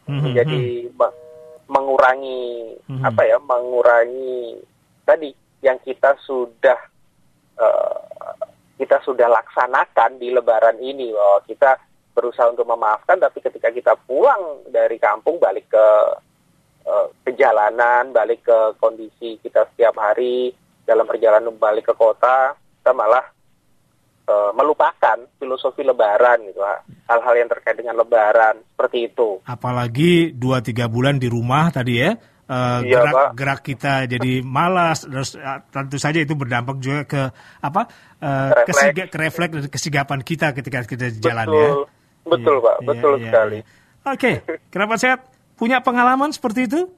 [0.08, 1.16] Hmm, menjadi me-
[1.68, 3.04] mengurangi Mhm.
[3.04, 4.56] apa ya mengurangi
[5.04, 6.80] tadi yang kita sudah
[7.60, 8.00] eh,
[8.80, 11.76] kita sudah laksanakan di Lebaran ini bahwa kita
[12.18, 15.86] berusaha untuk memaafkan tapi ketika kita pulang dari kampung balik ke
[16.82, 20.50] eh, perjalanan balik ke kondisi kita setiap hari
[20.82, 22.52] dalam perjalanan balik ke kota
[22.82, 23.22] kita malah
[24.26, 26.58] eh, melupakan filosofi Lebaran gitu
[27.06, 32.12] hal-hal yang terkait dengan Lebaran seperti itu Apalagi 2-3 bulan di rumah tadi ya.
[32.48, 33.28] eh, Iya, gerak Pak.
[33.36, 37.22] gerak kita jadi malas terus eh, tentu saja itu berdampak juga ke
[37.60, 37.82] apa
[38.18, 41.96] eh, kesiga, ke refleks dan kesigapan kita ketika kita di jalan betul ya.
[42.26, 43.76] Betul Iya, pak iya, betul iya, sekali iya.
[44.08, 44.40] Oke,
[44.72, 45.20] kerabat sehat
[45.58, 46.88] punya pengalaman seperti itu?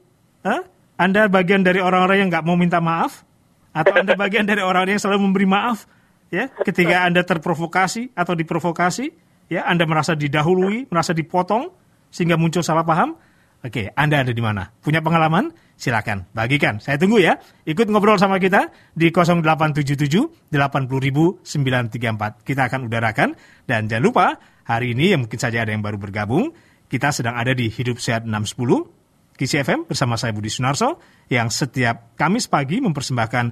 [0.47, 0.63] Hah?
[1.01, 3.27] Anda bagian dari orang-orang yang nggak mau minta maaf?
[3.75, 5.91] Atau Anda bagian dari orang-orang yang selalu memberi maaf?
[6.31, 9.11] Ya, ketika Anda terprovokasi atau diprovokasi,
[9.51, 11.75] ya Anda merasa didahului, merasa dipotong,
[12.15, 13.19] sehingga muncul salah paham?
[13.61, 14.71] Oke, Anda ada di mana?
[14.79, 15.51] Punya pengalaman?
[15.81, 16.81] Silakan bagikan.
[16.81, 17.41] Saya tunggu ya.
[17.65, 22.45] Ikut ngobrol sama kita di 0877 80 934.
[22.45, 23.29] Kita akan udarakan.
[23.65, 24.27] Dan jangan lupa,
[24.71, 26.55] hari ini yang mungkin saja ada yang baru bergabung,
[26.87, 28.87] kita sedang ada di Hidup Sehat 610,
[29.35, 33.47] Kisi FM bersama saya Budi Sunarso, yang setiap Kamis pagi mempersembahkan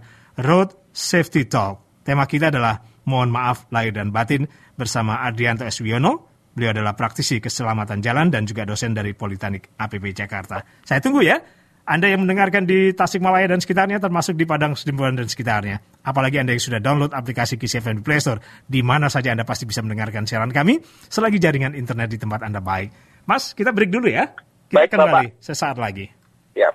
[0.46, 2.04] Road Safety Talk.
[2.07, 2.78] Tema kita adalah
[3.09, 4.44] Mohon Maaf Lahir dan Batin
[4.76, 5.81] bersama Adrianto S.
[5.81, 6.28] Wiono.
[6.52, 10.61] Beliau adalah praktisi keselamatan jalan dan juga dosen dari Politeknik APB Jakarta.
[10.85, 11.40] Saya tunggu ya.
[11.88, 15.81] Anda yang mendengarkan di Tasikmalaya dan sekitarnya, termasuk di Padang, Sidimpuan dan sekitarnya.
[16.05, 19.48] Apalagi Anda yang sudah download aplikasi Kiss FM di Play Store, di mana saja Anda
[19.48, 22.92] pasti bisa mendengarkan siaran kami, selagi jaringan internet di tempat Anda baik.
[23.24, 24.29] Mas, kita break dulu ya.
[24.68, 26.12] Kita Baik, kembali sesaat lagi.
[26.53, 26.68] ya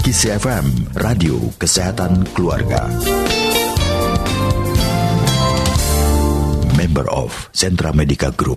[0.00, 2.88] Kisi FM, Radio Kesehatan Keluarga.
[6.96, 8.56] Member of Sentra Medica Group.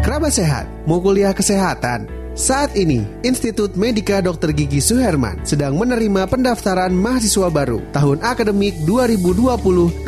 [0.00, 2.08] Kerabat sehat, mau kuliah kesehatan?
[2.36, 4.52] Saat ini, Institut Medika Dr.
[4.52, 10.04] Gigi Suherman sedang menerima pendaftaran mahasiswa baru tahun akademik 2020-2021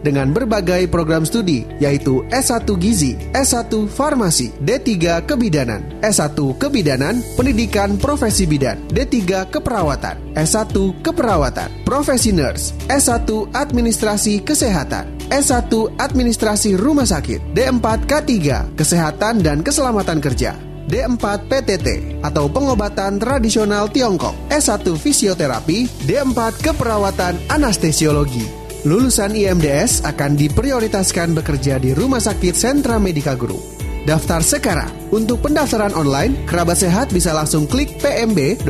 [0.00, 8.48] dengan berbagai program studi yaitu S1 Gizi, S1 Farmasi, D3 Kebidanan, S1 Kebidanan, Pendidikan Profesi
[8.48, 10.72] Bidan, D3 Keperawatan, S1
[11.04, 15.68] Keperawatan, Profesi Nurse, S1 Administrasi Kesehatan, S1
[16.00, 18.32] Administrasi Rumah Sakit, D4 K3
[18.72, 20.56] Kesehatan dan Keselamatan Kerja,
[20.88, 21.88] D4 PTT
[22.24, 28.58] atau pengobatan tradisional Tiongkok, S1 Fisioterapi, D4 Keperawatan Anestesiologi.
[28.86, 33.60] lulusan IMDS akan diprioritaskan bekerja di Rumah Sakit Sentra Medica Group.
[34.06, 34.97] Daftar sekarang.
[35.08, 38.68] Untuk pendaftaran online, kerabat sehat bisa langsung klik pmb.imds.ac.id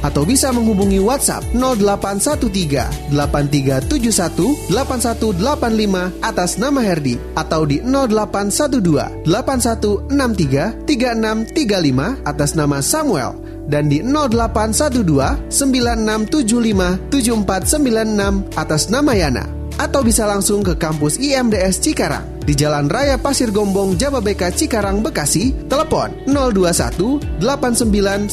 [0.00, 12.24] atau bisa menghubungi WhatsApp 0813 8371 8185 atas nama Herdi atau di 0812 8163 3635
[12.24, 13.36] atas nama Samuel
[13.68, 22.40] dan di 0812 9675 7496 atas nama Yana atau bisa langsung ke kampus IMDS Cikarang
[22.44, 28.28] di Jalan Raya Pasir Gombong Jababeka Cikarang Bekasi, telepon 021 8911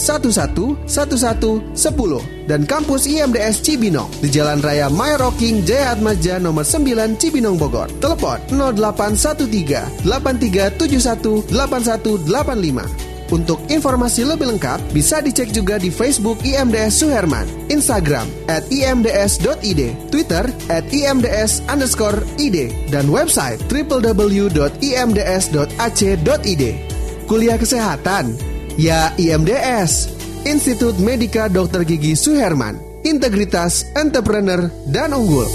[0.90, 7.88] 1110 dan kampus IMDS Cibinong di Jalan Raya Mayorocking Jaya Atmaja nomor 9 Cibinong Bogor.
[8.02, 13.07] Telepon 0813 8371 8185.
[13.28, 20.48] Untuk informasi lebih lengkap, bisa dicek juga di Facebook IMDS Suherman, Instagram at imds.id, Twitter
[20.72, 24.56] at imds underscore id, dan website www.imds.ac.id.
[27.28, 28.40] Kuliah Kesehatan,
[28.80, 30.08] ya IMDS,
[30.48, 31.84] Institut Medika Dr.
[31.84, 35.52] Gigi Suherman, Integritas, Entrepreneur, dan Unggul.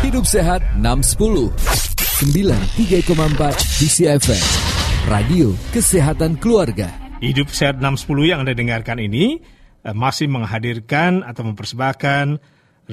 [0.00, 1.81] Hidup Sehat 610
[2.22, 4.44] 93,4 DCFM
[5.10, 6.86] Radio Kesehatan Keluarga
[7.18, 9.42] Hidup Sehat 610 yang Anda dengarkan ini
[9.82, 12.38] eh, masih menghadirkan atau mempersembahkan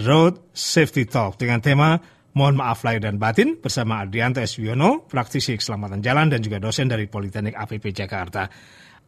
[0.01, 2.01] Road Safety Talk dengan tema
[2.33, 4.57] Mohon maaf lahir dan batin bersama Adrianto S.
[4.57, 8.49] Wiono, praktisi keselamatan jalan dan juga dosen dari Politeknik APP Jakarta.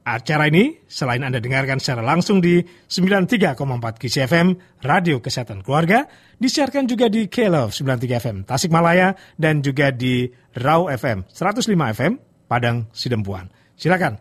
[0.02, 2.58] Acara ini selain Anda dengarkan secara langsung di
[2.90, 3.54] 93,4
[4.02, 4.48] KCFM
[4.82, 6.10] Radio Kesehatan Keluarga,
[6.42, 10.26] disiarkan juga di KLove 93 FM Tasikmalaya dan juga di
[10.58, 12.18] Rau FM 105 FM
[12.50, 13.54] Padang Sidempuan.
[13.78, 14.18] Silakan.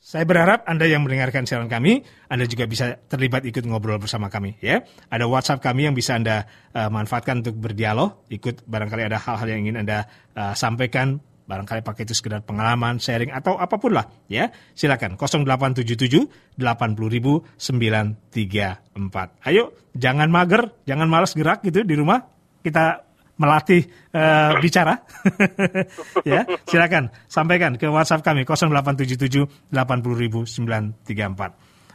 [0.00, 2.00] Saya berharap Anda yang mendengarkan siaran kami,
[2.32, 4.56] Anda juga bisa terlibat ikut ngobrol bersama kami.
[4.64, 9.52] Ya, ada WhatsApp kami yang bisa Anda uh, manfaatkan untuk berdialog, ikut barangkali ada hal-hal
[9.52, 14.04] yang ingin Anda uh, sampaikan barangkali pakai itu sekedar pengalaman, sharing atau apa pun lah
[14.28, 14.52] ya.
[14.76, 19.48] Silakan 0877 80 934.
[19.48, 22.20] Ayo jangan mager, jangan malas gerak gitu di rumah.
[22.60, 23.00] Kita
[23.40, 25.00] melatih uh, bicara.
[26.28, 31.00] ya, silakan sampaikan ke WhatsApp kami 0877 80 934.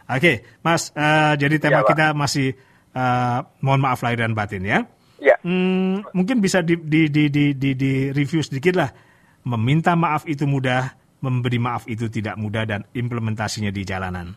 [0.03, 2.59] Oke, Mas, uh, jadi tema ya, kita masih
[2.91, 4.83] uh, mohon maaf lahir dan batin ya.
[5.23, 5.39] Ya.
[5.39, 8.91] Hmm, mungkin bisa di, di, di, di, di, di review sedikit lah
[9.43, 14.35] Meminta maaf itu mudah, memberi maaf itu tidak mudah dan implementasinya di jalanan.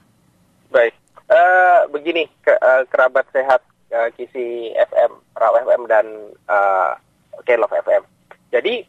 [0.71, 0.95] Baik,
[1.31, 3.63] uh, begini ke, uh, kerabat sehat
[3.95, 6.07] uh, Kisi FM, Raw FM dan
[6.51, 6.99] uh,
[7.47, 8.03] Kelov FM.
[8.51, 8.83] Jadi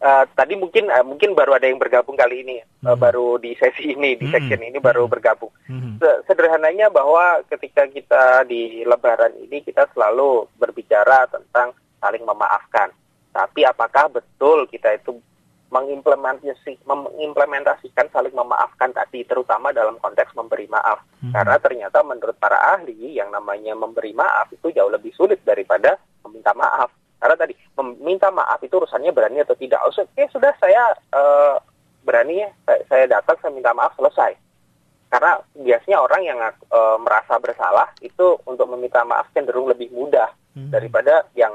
[0.00, 2.88] uh, tadi mungkin uh, mungkin baru ada yang bergabung kali ini, mm-hmm.
[2.88, 4.32] uh, baru di sesi ini di mm-hmm.
[4.32, 5.14] section ini baru mm-hmm.
[5.14, 5.52] bergabung.
[5.68, 6.24] Mm-hmm.
[6.24, 12.92] Sederhananya bahwa ketika kita di Lebaran ini kita selalu berbicara tentang saling memaafkan.
[13.30, 15.22] Tapi apakah betul kita itu
[15.70, 20.98] mengimplementasi, mengimplementasikan saling memaafkan tadi, terutama dalam konteks memberi maaf.
[21.22, 21.30] Hmm.
[21.30, 25.94] Karena ternyata menurut para ahli yang namanya memberi maaf itu jauh lebih sulit daripada
[26.26, 26.90] meminta maaf.
[27.22, 29.78] Karena tadi meminta maaf itu urusannya berani atau tidak.
[29.86, 31.56] Oke sudah saya uh,
[32.02, 34.34] berani ya, saya, saya datang saya minta maaf selesai.
[35.10, 36.38] Karena biasanya orang yang
[36.70, 40.70] uh, merasa bersalah itu untuk meminta maaf cenderung lebih mudah hmm.
[40.70, 41.54] daripada yang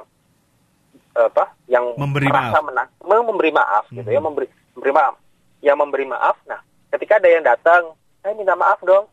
[1.15, 2.67] apa yang memberi merasa maaf.
[2.67, 2.89] menang
[3.23, 4.27] memberi maaf gitu ya hmm.
[4.27, 5.15] memberi memberi maaf
[5.63, 6.59] yang memberi maaf nah
[6.91, 9.07] ketika ada yang datang saya minta maaf dong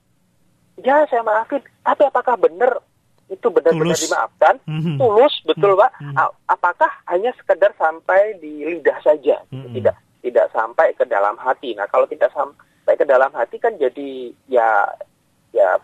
[0.82, 2.82] ya saya maafin tapi apakah benar
[3.32, 4.96] itu benar-benar dimaafkan mm-hmm.
[5.00, 6.28] tulus betul pak mm-hmm.
[6.52, 9.72] apakah hanya sekedar sampai di lidah saja mm-hmm.
[9.80, 14.32] tidak tidak sampai ke dalam hati nah kalau tidak sampai ke dalam hati kan jadi
[14.52, 14.84] ya
[15.56, 15.80] ya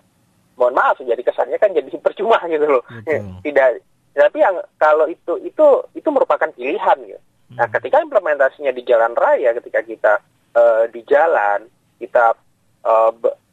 [0.60, 3.40] mohon maaf jadi kesannya kan jadi percuma gitu loh Betul.
[3.48, 3.80] tidak
[4.18, 7.22] tapi yang kalau itu itu itu merupakan pilihan gitu.
[7.54, 7.74] Nah, hmm.
[7.78, 10.12] ketika implementasinya di jalan raya, ketika kita
[10.58, 11.64] uh, di jalan,
[11.96, 12.36] kita
[12.84, 13.12] uh,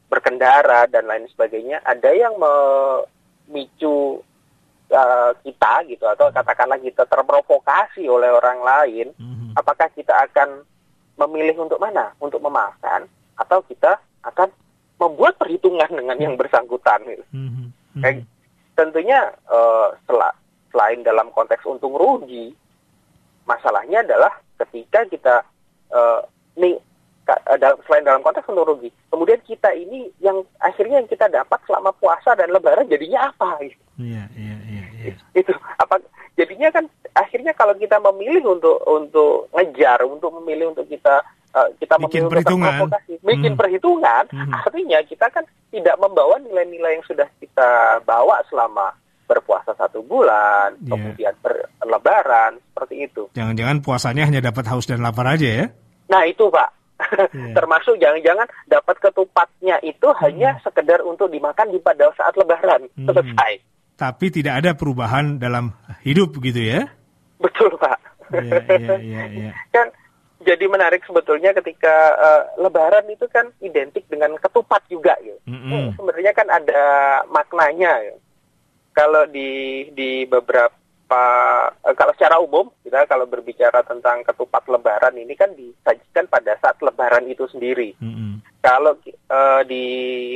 [0.10, 4.19] berkendara dan lain sebagainya, ada yang memicu
[4.91, 9.56] uh, kita gitu atau katakanlah kita terprovokasi oleh orang lain, hmm.
[9.56, 10.65] apakah kita akan
[11.15, 12.12] memilih untuk mana?
[12.19, 13.08] Untuk memaafkan
[13.39, 13.95] atau kita
[14.28, 14.51] akan
[14.99, 17.23] membuat perhitungan dengan yang bersangkutan gitu.
[17.32, 17.71] Hmm.
[17.95, 18.28] Hmm.
[18.75, 20.36] tentunya uh, setelah
[20.75, 22.51] selain dalam konteks untung rugi,
[23.47, 25.35] masalahnya adalah ketika kita
[25.95, 26.19] uh,
[26.59, 26.75] nih
[27.88, 32.35] selain dalam konteks untung rugi, kemudian kita ini yang akhirnya yang kita dapat selama puasa
[32.35, 33.63] dan lebaran jadinya apa?
[33.95, 34.83] Iya, iya, iya.
[34.99, 35.13] iya.
[35.31, 36.03] Itu apa?
[36.35, 36.85] Jadinya kan
[37.15, 41.23] akhirnya kalau kita memilih untuk untuk ngejar, untuk memilih untuk kita
[41.55, 42.67] uh, kita Bikin memilih untuk perhitungan.
[42.75, 43.59] terprovokasi, bikin Hmm.
[43.63, 44.51] perhitungan, Hmm.
[44.51, 48.91] artinya kita kan tidak membawa nilai-nilai yang sudah kita bawa selama
[49.25, 50.89] berpuasa satu bulan, Iya.
[50.89, 53.23] kemudian berlebaran, seperti itu.
[53.33, 55.65] Jangan-jangan puasanya hanya dapat haus dan lapar aja ya?
[56.07, 56.69] Nah itu Pak,
[57.33, 57.53] Iya.
[57.57, 63.07] termasuk jangan-jangan dapat ketupatnya itu hanya sekedar untuk dimakan di pada saat lebaran, Hmm.
[63.09, 63.59] selesai.
[63.95, 66.83] Tapi tidak ada perubahan dalam hidup gitu ya?
[67.38, 67.97] Betul Pak.
[68.31, 69.51] Iya, iya, iya, iya.
[69.75, 69.88] kan
[70.41, 75.39] jadi menarik sebetulnya ketika eh, Lebaran itu kan identik dengan ketupat juga gitu.
[75.47, 75.95] Mm-mm.
[75.95, 76.83] Sebenarnya kan ada
[77.27, 77.91] maknanya.
[78.03, 78.13] ya.
[78.95, 81.27] Kalau di di beberapa
[81.69, 86.79] eh, kalau secara umum kita kalau berbicara tentang ketupat Lebaran ini kan disajikan pada saat
[86.79, 87.91] Lebaran itu sendiri.
[87.99, 88.39] Mm-mm.
[88.63, 89.86] Kalau eh, di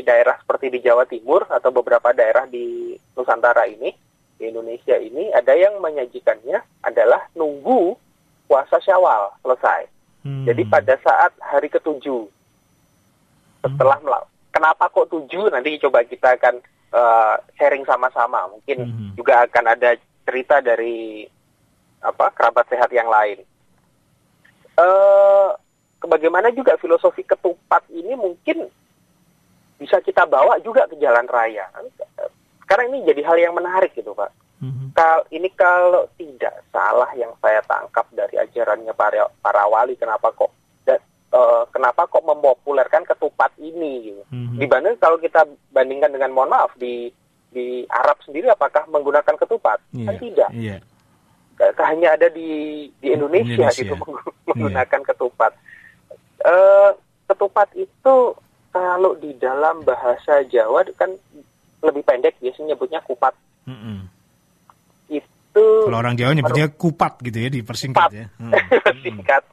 [0.04, 3.95] daerah seperti di Jawa Timur atau beberapa daerah di Nusantara ini,
[4.36, 7.95] di Indonesia ini, ada yang menyajikannya adalah nunggu
[8.48, 9.88] puasa Syawal selesai.
[10.24, 10.43] Hmm.
[10.43, 12.28] Jadi pada saat hari ketujuh,
[13.63, 15.48] setelah melakukan, kenapa kok tujuh?
[15.48, 18.49] Nanti coba kita akan eh, sharing sama-sama.
[18.49, 19.08] Mungkin Mhm.
[19.15, 19.93] juga akan ada
[20.25, 21.25] cerita dari
[21.99, 23.43] apa kerabat sehat yang lain.
[24.80, 25.49] Eh,
[26.08, 28.71] bagaimana juga filosofi ketupat ini mungkin
[29.75, 31.67] bisa kita bawa juga ke jalan raya.
[32.63, 34.32] Sekarang ini jadi hal yang menarik gitu, Pak.
[34.60, 34.91] Mhm.
[34.91, 40.52] Kal ini kalau tidak salah yang saya tangkap dari ajarannya para para wali, kenapa kok
[40.84, 40.99] da-
[41.32, 42.18] eh, kenapa kok?
[44.96, 47.10] Kalau kita bandingkan dengan mohon maaf di
[47.50, 49.82] di Arab sendiri, apakah menggunakan ketupat?
[49.89, 50.50] Kan Iya, tidak.
[50.54, 50.76] Iya.
[51.56, 52.50] Ke- hanya ada di
[52.96, 53.82] di Indonesia, Indonesia.
[53.82, 55.52] gitu menggu- menggunakan ketupat.
[56.39, 56.89] Eh,
[57.26, 58.15] ketupat itu
[58.70, 61.10] kalau di dalam bahasa Jawa kan
[61.82, 63.34] lebih pendek biasanya nyebutnya kupat.
[63.65, 64.06] Mm-mm.
[65.10, 68.13] Itu Kalau orang Jawa nyebutnya kupat gitu ya, dipersingkat Kupat.
[68.13, 68.26] ya.
[68.39, 68.54] Hmm.
[69.02, 69.44] Singkat.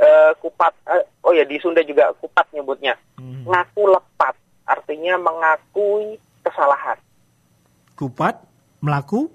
[0.00, 2.96] Eh, kupat, eh, oh ya di Sunda juga kupat nyebutnya.
[3.20, 3.44] Mhm.
[3.48, 4.34] Ngaku lepat,
[4.66, 6.98] artinya mengakui kesalahan.
[7.96, 8.40] Kupat,
[8.80, 9.28] melaku,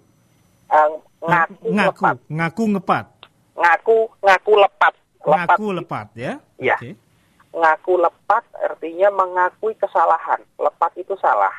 [0.65, 0.89] Eh,
[1.21, 3.05] ngaku, ngaku, lepat, ngaku ngepat,
[3.53, 6.33] ngaku ngaku lepat, lepat ngaku lepat ya.
[6.57, 6.77] Iya.
[6.81, 6.91] Oke.
[7.55, 10.43] ngaku lepat artinya mengakui kesalahan.
[10.59, 11.53] Lepat itu salah.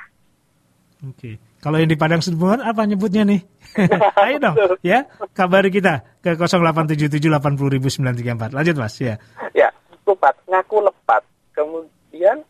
[1.09, 1.41] Oke.
[1.65, 3.41] Kalau yang di Padang Sebuah apa nyebutnya nih?
[4.29, 5.09] Ayo dong, ya.
[5.33, 8.53] Kabari kita ke 0877800934.
[8.53, 9.17] Lanjut Mas, ya.
[9.57, 9.73] Ya,
[10.17, 11.23] kupat, ngaku lepat.
[11.53, 12.41] Kemudian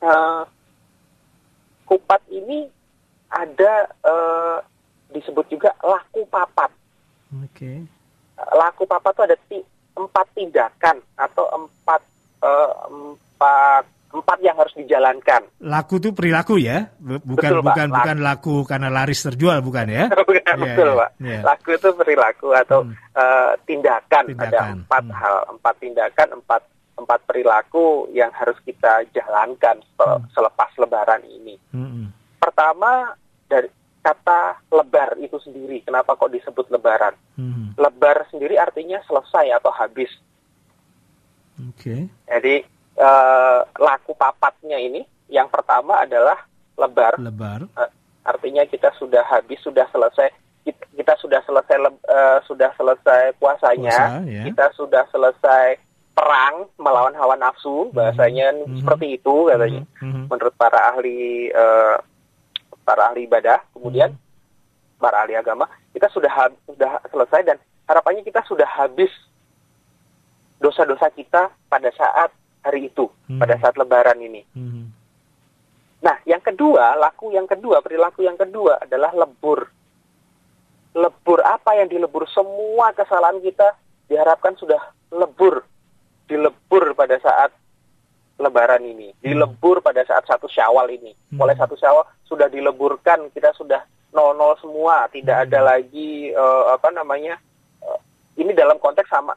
[0.00, 0.42] eh,
[1.84, 2.66] kupat ini
[3.26, 4.58] ada eh,
[5.10, 6.70] disebut juga laku papat.
[7.30, 7.86] Oke.
[8.40, 12.00] laku papa itu ada ti- empat tindakan atau empat
[12.40, 15.46] eh, empat empat yang harus dijalankan.
[15.62, 17.66] Laku itu perilaku ya, Bu- bukan Betul, Pak.
[17.70, 17.94] bukan Laku.
[17.94, 20.04] bukan laku karena laris terjual bukan ya?
[20.26, 21.10] Bukan, Iya, betul iya, pak.
[21.22, 21.40] iya.
[21.46, 22.94] Laku itu perilaku atau Hmm.
[23.14, 24.24] eh, tindakan.
[24.26, 25.14] Ada Tindakan, empat hmm.
[25.14, 26.62] hal, empat tindakan, empat
[27.00, 30.24] empat perilaku yang harus kita jalankan Hmm.
[30.32, 31.56] selepas Lebaran ini.
[31.72, 32.08] Mm-mm.
[32.40, 33.12] Pertama
[33.44, 33.68] dari
[34.00, 35.84] kata lebar itu sendiri.
[35.84, 37.12] Kenapa kok disebut Lebaran?
[37.36, 37.76] Mhm.
[37.76, 40.08] Lebar sendiri artinya selesai atau habis.
[41.68, 42.08] Oke.
[42.24, 42.64] Jadi
[42.96, 46.36] eh, laku papatnya ini yang pertama adalah
[46.76, 47.60] lebar, Lebar.
[47.76, 47.90] Eh,
[48.24, 50.32] artinya kita sudah habis, sudah selesai,
[50.64, 54.42] kita, kita sudah selesai eh, sudah selesai puasanya, Puasa, ya.
[54.48, 55.66] kita sudah selesai
[56.14, 58.82] perang melawan hawa nafsu, bahasanya Mhm.
[58.82, 59.82] seperti itu katanya.
[60.02, 60.28] Mhm.
[60.28, 61.96] Menurut para ahli eh,
[62.84, 64.20] para ahli ibadah, kemudian Mhm.
[65.00, 67.56] para ahli agama, kita sudah sudah selesai dan
[67.88, 69.10] harapannya kita sudah habis
[70.60, 73.40] dosa-dosa kita pada saat hari itu, Hmm.
[73.40, 74.44] pada saat Lebaran ini.
[74.52, 74.84] Mhm.
[76.04, 79.68] Nah, yang kedua, laku yang kedua, perilaku yang kedua adalah lebur.
[80.92, 82.28] Lebur apa yang dilebur?
[82.28, 83.72] Semua kesalahan kita
[84.08, 84.80] diharapkan sudah
[85.12, 85.64] lebur,
[86.30, 87.50] dilebur pada saat
[88.40, 91.12] Lebaran ini, dilebur pada saat satu Syawal ini.
[91.12, 91.44] Hmm.
[91.44, 93.84] Mulai satu Syawal sudah dileburkan, kita sudah
[94.16, 97.36] nol-nol semua, tidak ada lagi eh, apa namanya?
[97.84, 98.00] eh,
[98.40, 99.36] ini dalam konteks sama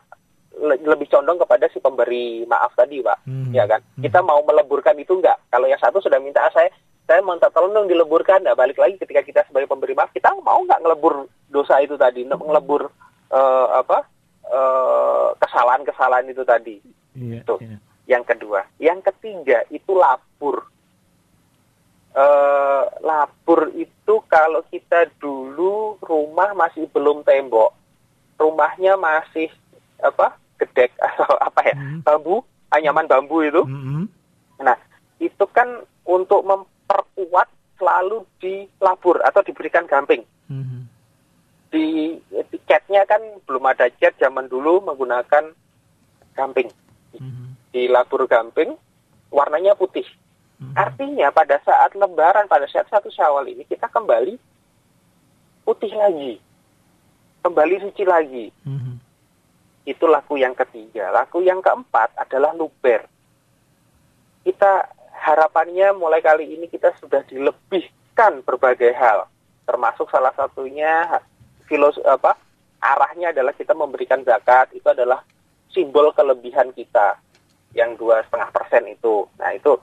[0.55, 3.27] le- lebih condong kepada si pemberi maaf tadi, Pak.
[3.27, 3.51] Hmm.
[3.51, 3.83] Ya kan?
[3.83, 4.07] Hmm.
[4.07, 5.35] Kita mau meleburkan itu enggak?
[5.51, 6.71] Kalau yang satu sudah minta "Ah, saya
[7.03, 8.47] saya minta tolong dong dileburkan.
[8.47, 12.23] Nah, balik lagi ketika kita sebagai pemberi maaf, kita mau nggak ngelebur dosa itu tadi,
[12.23, 12.87] ngelebur
[13.35, 14.07] eh, apa?
[14.53, 16.77] Eh, kesalahan-kesalahan itu tadi.
[17.17, 17.41] Iya.
[17.43, 17.57] Tuh.
[17.59, 17.77] iya.
[18.05, 20.69] Yang kedua, yang ketiga itu lapur.
[22.13, 27.73] Eh, lapur itu kalau kita dulu rumah masih belum tembok,
[28.37, 29.49] rumahnya masih
[29.97, 32.05] apa gedek atau apa ya Hmm.
[32.05, 33.65] bambu, anyaman bambu itu.
[33.65, 34.05] Mhm.
[34.61, 34.77] Nah
[35.17, 40.21] itu kan untuk memperkuat selalu dilabur atau diberikan gamping.
[40.51, 40.69] Mhm.
[40.69, 40.82] Di,
[41.73, 42.21] di
[42.69, 45.49] catnya kan belum ada cat zaman dulu menggunakan
[46.37, 46.69] gamping.
[47.73, 48.77] di Labur Gamping
[49.33, 50.05] warnanya putih.
[50.77, 54.37] Artinya pada saat Lebaran pada saat satu Syawal ini kita kembali
[55.65, 56.37] putih lagi,
[57.41, 58.45] kembali suci lagi.
[58.63, 58.93] Mhm.
[59.83, 61.11] Itu laku yang ketiga.
[61.11, 63.03] Laku yang keempat adalah luber.
[64.45, 69.27] Kita harapannya mulai kali ini kita sudah dilebihkan berbagai hal,
[69.67, 71.19] termasuk salah satunya
[71.67, 72.35] filos apa
[72.83, 75.23] arahnya adalah kita memberikan zakat itu adalah
[75.71, 77.17] simbol kelebihan kita
[77.73, 79.25] yang dua setengah persen itu.
[79.39, 79.73] Nah itu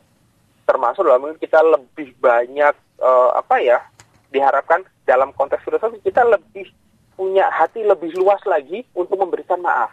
[0.68, 3.82] termasuk dalam kita lebih banyak eh, apa ya
[4.30, 6.70] diharapkan dalam konteks filosofi kita lebih
[7.18, 9.90] punya hati lebih luas lagi untuk memberikan maaf.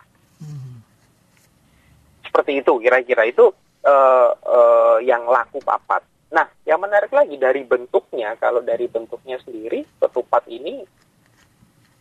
[2.21, 3.49] Seperti itu kira-kira itu
[3.81, 6.05] eh, eh, yang laku papat.
[6.27, 10.83] Nah, yang menarik lagi dari bentuknya, kalau dari bentuknya sendiri, ketupat ini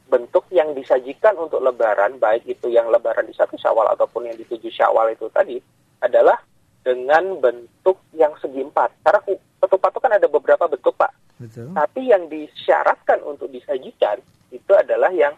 [0.06, 4.46] bentuk yang disajikan untuk lebaran, baik itu yang lebaran di satu syawal ataupun yang di
[4.46, 5.58] tujuh syawal itu tadi,
[5.98, 6.38] adalah
[6.86, 8.94] dengan bentuk yang segi empat.
[9.02, 9.20] Karena
[9.58, 11.10] ketupat itu kan ada beberapa bentuk, Pak.
[11.42, 11.74] Betul.
[11.74, 14.22] Tapi yang disyaratkan untuk disajikan
[14.54, 15.34] itu adalah yang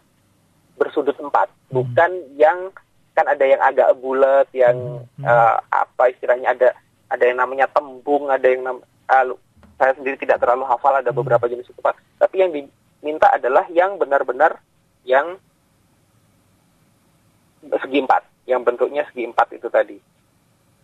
[0.78, 2.70] bersudut empat, bukan yang
[3.18, 5.26] kan ada yang agak bulat, yang Hmm.
[5.26, 6.68] eh, apa istilahnya ada
[7.10, 8.78] ada yang namanya tembung, ada yang nam,
[9.26, 9.42] lu-
[9.74, 12.54] saya sendiri tidak terlalu hafal ada beberapa jenis ketupat, tapi yang
[12.98, 14.58] diminta adalah yang benar-benar
[15.06, 15.38] yang
[17.62, 19.98] segi empat, yang bentuknya segi empat itu tadi.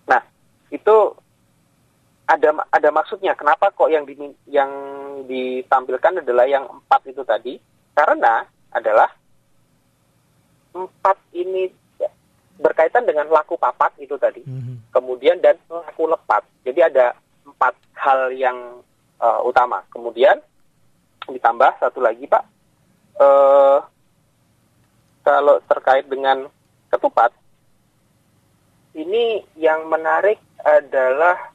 [0.07, 0.23] Nah,
[0.71, 0.97] itu
[2.25, 3.37] ada ada maksudnya.
[3.37, 4.17] Kenapa kok yang di,
[4.49, 4.71] yang
[5.27, 7.59] ditampilkan adalah yang empat itu tadi?
[7.95, 8.43] Karena
[8.75, 9.11] adalah
[10.75, 11.71] empat ini
[12.59, 14.43] berkaitan dengan laku papat itu tadi.
[14.47, 14.91] Mhm.
[14.95, 16.47] kemudian dan laku lepat.
[16.63, 18.79] Jadi ada empat hal yang
[19.19, 19.83] eh, utama.
[19.91, 20.39] Kemudian
[21.29, 22.45] ditambah satu lagi pak
[23.21, 23.81] eh
[25.25, 26.45] kalau terkait dengan
[26.93, 27.33] ketupat
[28.95, 31.51] ini yang menarik adalah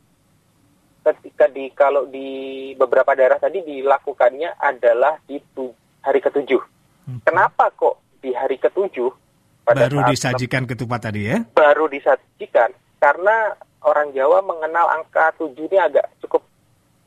[1.05, 6.60] ketika di kalau di beberapa daerah tadi dilakukannya adalah di tu- hari ketujuh.
[7.08, 7.19] Hmm.
[7.23, 9.10] Kenapa kok di hari ketujuh
[9.63, 11.39] pada Baru saat disajikan ketupat tadi ya?
[11.55, 13.55] baru disajikan karena
[13.88, 16.43] orang Jawa mengenal angka tujuh ini agak cukup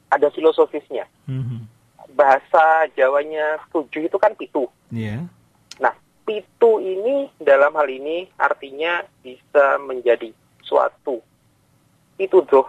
[0.08, 1.04] ada filosofisnya.
[1.28, 1.68] Mhm.
[2.12, 4.68] Bahasa Jawanya tujuh itu kan pitu.
[4.92, 5.24] Iya.
[5.80, 5.94] Nah,
[6.28, 10.30] pitu ini dalam hal ini artinya bisa menjadi
[10.62, 11.20] suatu
[12.16, 12.68] pituduh.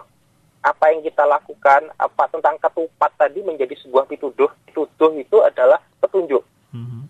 [0.64, 4.48] Apa yang kita lakukan, apa tentang ketupat tadi menjadi sebuah pituduh.
[4.64, 6.40] Pituduh itu adalah petunjuk.
[6.72, 7.04] Mhm.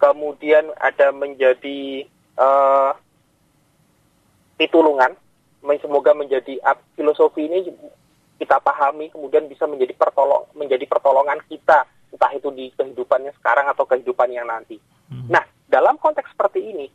[0.00, 2.90] Kemudian ada menjadi eh,
[4.56, 5.14] pitulungan.
[5.78, 6.56] Semoga menjadi
[6.96, 7.68] filosofi ini
[8.38, 13.84] kita pahami kemudian bisa menjadi pertolong menjadi pertolongan kita entah itu di kehidupannya sekarang atau
[13.84, 14.80] kehidupan yang nanti.
[15.12, 15.28] Mhm.
[15.28, 16.86] Nah, dalam konteks seperti ini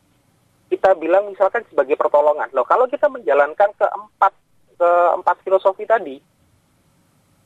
[0.74, 2.50] kita bilang misalkan sebagai pertolongan.
[2.56, 4.34] Loh, kalau kita menjalankan keempat
[4.74, 6.18] keempat filosofi tadi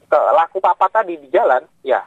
[0.08, 2.00] ke laku papa tadi di jalan, ya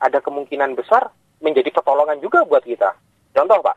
[0.00, 1.12] ada kemungkinan besar
[1.44, 2.96] menjadi pertolongan juga buat kita.
[3.36, 3.76] Contoh, Pak.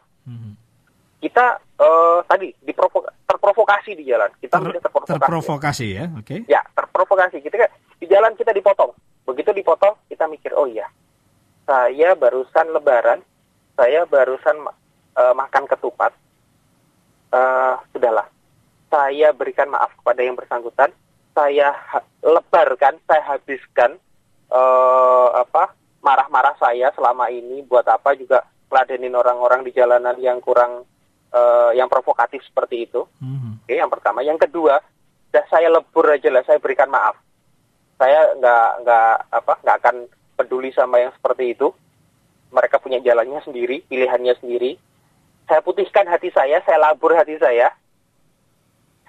[1.24, 4.28] Kita eh, tadi diprovo- terprovokasi di jalan.
[4.44, 5.12] Kita Ter- terprovokasi.
[5.16, 6.36] terprovokasi ya, oke.
[6.52, 7.40] Ya, terprovokasi.
[7.40, 8.92] Kita kan di jalan kita dipotong.
[9.24, 10.84] Begitu dipotong, kita mikir, oh iya,
[11.64, 13.24] saya barusan lebaran,
[13.80, 14.68] saya barusan
[15.16, 16.12] eh, makan ketupat.
[17.32, 18.28] Eh, sudahlah,
[18.92, 20.92] saya berikan maaf kepada yang bersangkutan.
[21.34, 21.74] Saya
[22.22, 23.96] lebarkan, saya habiskan
[24.52, 25.72] eh, apa
[26.04, 30.84] marah-marah saya selama ini buat apa juga ngeladenin orang-orang di jalanan yang kurang
[31.34, 33.04] eh, yang provokatif seperti itu.
[33.20, 33.66] Mhm.
[33.66, 34.22] Oke, yang pertama.
[34.22, 34.80] Yang kedua,
[35.34, 37.18] dah saya lebur aja lah, saya berikan maaf.
[37.98, 39.96] Saya nggak nggak apa nggak akan
[40.38, 41.74] peduli sama yang seperti itu.
[42.54, 44.78] Mereka punya jalannya sendiri, pilihannya sendiri.
[45.50, 47.74] Saya putihkan hati saya, saya labur hati saya.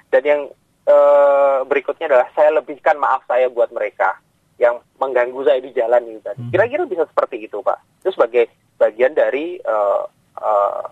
[0.08, 0.42] Dan yang
[0.88, 4.16] eh, berikutnya adalah saya lebihkan maaf saya buat mereka
[4.56, 6.40] yang mengganggu saya di jalan itu tadi.
[6.40, 6.52] Hmm.
[6.54, 7.78] Kira-kira bisa seperti itu, Pak.
[8.00, 10.02] Itu sebagai bagian dari eh,
[10.40, 10.84] eh,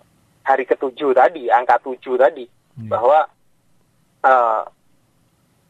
[0.43, 2.89] hari ketujuh tadi, angka tujuh tadi, Iya.
[2.89, 3.19] bahwa
[4.23, 4.63] eh,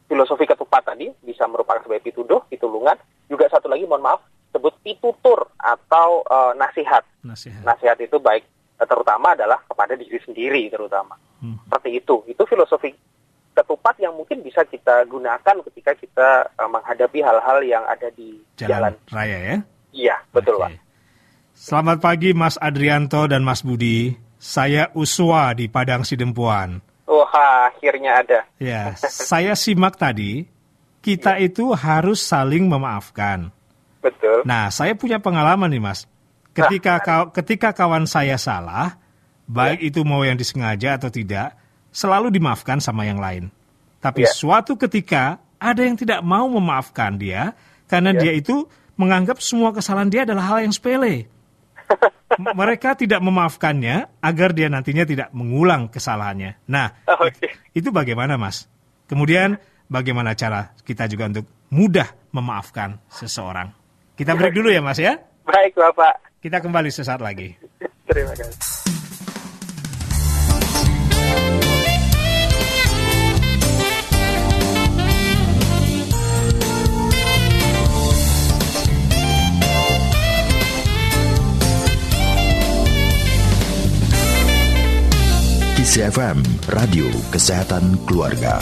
[0.05, 2.95] filosofi ketupat tadi bisa merupakan sebagai pituduh, pitulungan.
[3.25, 4.21] Juga satu lagi, mohon maaf,
[4.51, 7.01] sebut pitutur atau eh, nasihat.
[7.23, 7.61] Nasihat.
[7.63, 8.43] Nasihat itu baik
[8.77, 11.17] eh, terutama adalah kepada diri sendiri terutama.
[11.41, 11.65] Mhm.
[11.65, 12.15] Seperti itu.
[12.29, 12.93] Itu filosofi
[13.53, 18.69] ketupat yang mungkin bisa kita gunakan ketika kita eh, menghadapi hal-hal yang ada di Jalan,
[18.69, 18.93] jalan.
[19.09, 19.57] raya ya.
[19.93, 20.61] Iya, betul, Oke.
[20.61, 20.71] Pak.
[21.53, 24.09] Selamat pagi Mas Adrianto dan Mas Budi.
[24.43, 26.83] Saya Uswa di Padang Sidempuan.
[27.07, 28.39] Wah, akhirnya ada.
[28.59, 28.91] Ya,
[29.31, 30.43] saya simak tadi,
[30.99, 33.47] kita itu harus saling memaafkan.
[34.03, 34.43] Betul.
[34.43, 36.03] Nah, saya punya pengalaman nih, Mas.
[36.51, 38.99] Ketika kau, ketika kawan saya salah,
[39.47, 41.55] baik itu mau yang disengaja atau tidak,
[41.95, 43.47] selalu dimaafkan sama yang lain.
[44.03, 44.29] Tapi Ya.
[44.35, 47.55] suatu ketika ada yang tidak mau memaafkan dia
[47.87, 48.27] karena Ya.
[48.27, 48.67] dia itu
[48.99, 51.31] menganggap semua kesalahan dia adalah hal yang sepele.
[52.59, 56.57] Mereka tidak memaafkannya agar dia nantinya tidak mengulang kesalahannya.
[56.65, 57.53] Nah, Oke.
[57.77, 58.65] itu bagaimana, Mas?
[59.05, 63.69] Kemudian bagaimana cara kita juga untuk mudah memaafkan seseorang?
[64.17, 65.21] Kita break dulu ya, Mas ya.
[65.45, 66.41] Baik, Bapak.
[66.41, 67.53] Kita kembali sesaat lagi.
[68.09, 69.02] Terima kasih.
[85.93, 86.41] Kisi FM,
[86.73, 88.57] Radio Kesehatan Keluarga.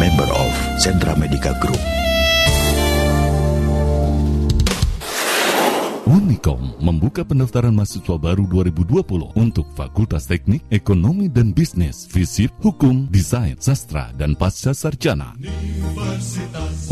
[0.00, 2.01] Member of Sentra Medica Group.
[6.12, 13.56] Unicom membuka pendaftaran mahasiswa baru 2020 untuk Fakultas Teknik, Ekonomi dan Bisnis, Fisip, Hukum, Desain,
[13.56, 15.32] Sastra, dan Pasca Sarjana.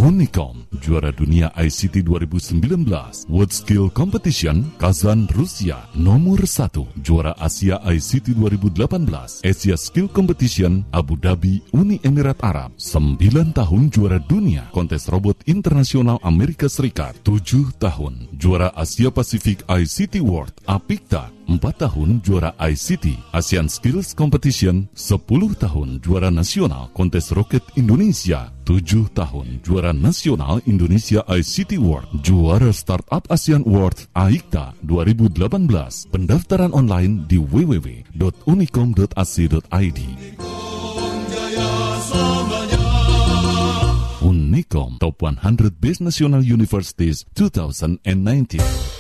[0.01, 8.33] Unicom, juara dunia ICT 2019, World Skill Competition, Kazan, Rusia, nomor 1, juara Asia ICT
[8.41, 13.21] 2018, Asia Skill Competition, Abu Dhabi, Uni Emirat Arab, 9
[13.53, 20.55] tahun juara dunia, kontes robot internasional Amerika Serikat, 7 tahun, juara Asia Pasifik ICT World,
[20.71, 25.27] APIKTA, 4 tahun juara ICT, ASEAN Skills Competition, 10
[25.59, 33.27] tahun juara nasional kontes roket Indonesia, 7 tahun juara nasional Indonesia ICT World, juara Startup
[33.27, 36.15] ASEAN World AIKTA 2018.
[36.15, 40.01] Pendaftaran online di www.unicom.ac.id.
[44.21, 49.00] Unicom Top 100 Best National Universities 2019.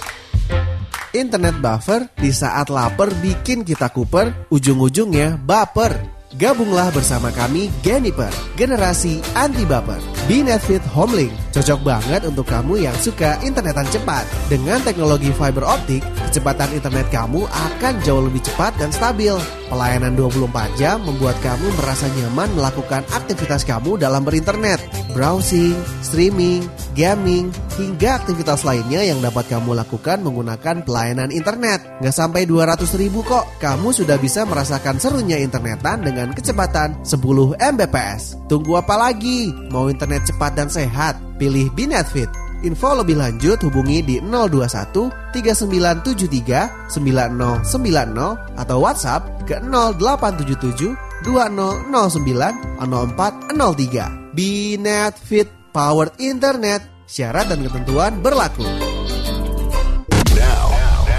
[1.10, 6.19] Internet buffer di saat lapar bikin kita kuper, ujung-ujungnya baper.
[6.38, 9.98] Gabunglah bersama kami Geniper, generasi anti baper.
[10.30, 14.22] Binetfit Homelink cocok banget untuk kamu yang suka internetan cepat.
[14.46, 19.34] Dengan teknologi fiber optik, kecepatan internet kamu akan jauh lebih cepat dan stabil.
[19.66, 24.78] Pelayanan 24 jam membuat kamu merasa nyaman melakukan aktivitas kamu dalam berinternet.
[25.14, 25.74] Browsing,
[26.06, 27.50] streaming, gaming,
[27.80, 31.80] hingga aktivitas lainnya yang dapat kamu lakukan menggunakan pelayanan internet.
[32.04, 38.44] Nggak sampai 200 ribu kok, kamu sudah bisa merasakan serunya internetan dengan kecepatan 10 Mbps.
[38.52, 39.48] Tunggu apa lagi?
[39.72, 41.16] Mau internet cepat dan sehat?
[41.40, 42.28] Pilih Binetfit.
[42.60, 50.92] Info lebih lanjut hubungi di 021 3973 9090 atau WhatsApp ke 0877
[51.24, 54.36] 2009 0403.
[54.36, 56.84] Binetfit Powered Internet.
[57.08, 58.68] Syarat dan ketentuan berlaku.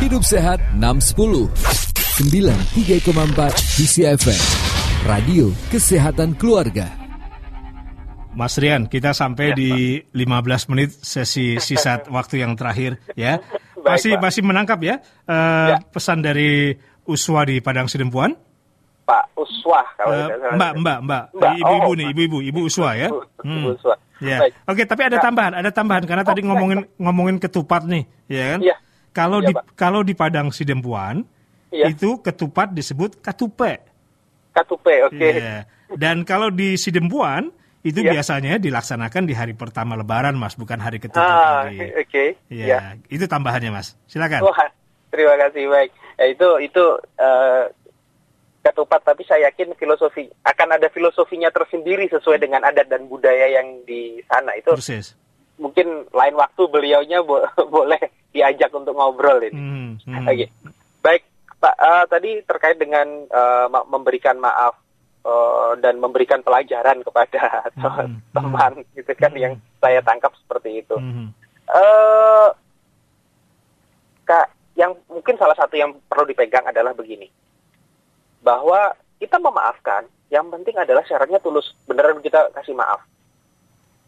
[0.02, 1.49] Hidup Sehat 610
[2.22, 4.61] 93,4 DCFM
[5.04, 6.88] Radio Kesehatan Keluarga
[8.32, 9.72] Mas Rian, kita sampai di
[10.16, 13.43] 15 menit sesi sisa waktu yang terakhir ya.
[13.76, 14.22] Baik, Masih Pak.
[14.24, 14.95] masih menangkap ya,
[15.28, 15.78] eh, Ya.
[15.84, 16.72] pesan dari
[17.04, 18.32] Uswa di Padang Sidempuan?
[19.04, 20.56] Pak Uswah kalau tidak salah.
[20.56, 23.10] mbak, Mbak, Mbak, Mbak, ibu-ibu oh, nih, ibu-ibu, ibu Uswa ya.
[23.43, 23.68] Hmm.
[23.68, 23.70] Ibu.
[24.24, 24.38] Ya.
[24.39, 24.54] Baik.
[24.64, 25.24] Oke, tapi ada Nah.
[25.28, 28.60] tambahan, ada tambahan karena tadi Oh, ngomongin ngomongin ketupat nih, ya kan?
[28.64, 28.76] Iya.
[29.12, 29.64] Kalau Iya, di Pak.
[29.76, 31.28] kalau di Padang Sidempuan
[31.68, 31.91] Iya.
[31.91, 33.90] itu ketupat disebut katupe.
[34.52, 35.16] Katupe, oke.
[35.32, 35.64] Iya.
[35.91, 38.14] Dan kalau di Sidempuan itu Iya.
[38.16, 41.66] biasanya dilaksanakan di hari pertama Lebaran, Mas, bukan hari ketupat Ah,
[41.97, 42.26] oke.
[42.47, 42.80] Iya, Ya.
[43.08, 43.95] itu tambahannya, Mas.
[44.06, 44.43] Silakan.
[44.43, 44.70] Wah,
[45.10, 45.89] terima kasih baik.
[46.16, 46.84] Ya, itu itu
[47.18, 47.64] eh,
[48.62, 53.82] ketupat tapi saya yakin filosofi akan ada filosofinya tersendiri sesuai dengan adat dan budaya yang
[53.84, 55.18] di sana itu Persis.
[55.58, 57.41] mungkin lain waktu beliaunya bo-
[57.74, 57.97] boleh
[58.30, 59.58] diajak untuk ngobrol ini.
[59.58, 60.18] Hmm, hmm.
[60.22, 60.45] Oke.
[61.02, 61.26] Baik,
[61.62, 61.76] Pak.
[61.78, 63.05] eh, tadi terkait dengan
[63.70, 64.76] ma- memberikan maaf
[65.22, 70.97] eh, dan memberikan pelajaran kepada Hmm, teman, gitu kan, yang saya tangkap seperti itu.
[70.97, 71.30] Hmm.
[71.70, 72.49] eh
[74.22, 77.28] Kak, yang mungkin salah satu yang perlu dipegang adalah begini.
[78.41, 81.76] Bahwa kita memaafkan, yang penting adalah syaratnya tulus.
[81.86, 83.03] Beneran kita kasih maaf.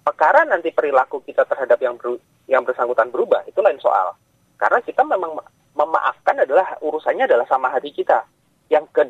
[0.03, 4.15] Perkara nanti perilaku kita terhadap yang beru- yang bersangkutan berubah, itu lain soal.
[4.55, 8.25] Karena kita memang ma- memaafkan adalah urusannya adalah sama hati kita.
[8.69, 9.03] Yang ke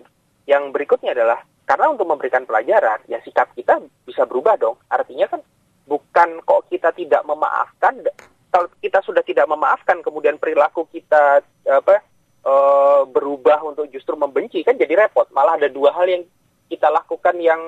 [0.48, 4.76] yang berikutnya adalah karena untuk memberikan pelajaran, ya sikap kita bisa berubah dong.
[4.92, 5.40] Artinya kan
[5.88, 8.04] bukan kok kita tidak memaafkan,
[8.52, 11.96] kalau kita sudah tidak memaafkan, kemudian perilaku kita apa
[12.44, 15.32] eh, berubah untuk justru membenci kan jadi repot.
[15.32, 16.24] Malah ada dua hal yang
[16.68, 17.62] kita lakukan yang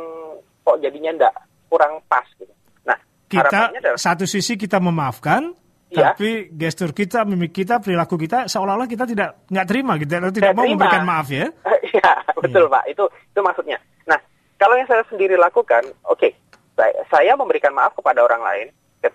[0.65, 1.35] kok jadinya ndak
[1.71, 2.51] kurang pas gitu.
[2.83, 2.97] Nah,
[3.31, 5.55] Kita adalah satu sisi kita memaafkan,
[5.95, 6.11] Ya.
[6.11, 10.55] Tapi gestur kita, mimik kita, perilaku kita seolah-olah kita tidak nggak terima gitu, tidak Nggak
[10.55, 10.73] mau terima.
[10.75, 11.47] memberikan maaf ya.
[11.95, 12.83] Iya, betul Pak.
[12.91, 13.79] Itu itu maksudnya.
[14.03, 14.19] Nah,
[14.59, 16.27] kalau yang saya sendiri lakukan, oke,
[16.75, 18.67] saya, saya memberikan maaf kepada orang lain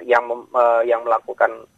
[0.09, 1.68] yang mem- eh, yang melakukan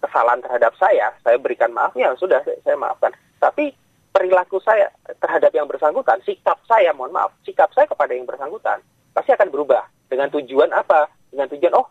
[0.00, 3.12] kesalahan terhadap saya, saya berikan maaf ya sudah saya, saya maafkan.
[3.36, 3.68] Tapi
[4.16, 4.88] perilaku saya
[5.20, 8.80] terhadap yang bersangkutan, sikap saya, mohon maaf, sikap saya kepada yang bersangkutan
[9.12, 11.10] pasti akan berubah dengan tujuan apa?
[11.30, 11.86] Dengan tujuan oh,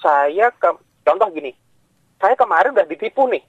[0.00, 0.70] saya ke
[1.04, 1.52] contoh gini,
[2.16, 3.44] saya kemarin udah ditipu nih.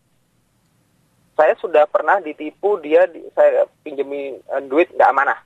[1.38, 5.39] Saya sudah pernah ditipu dia di- saya pinjemi eh, duit nggak amanah.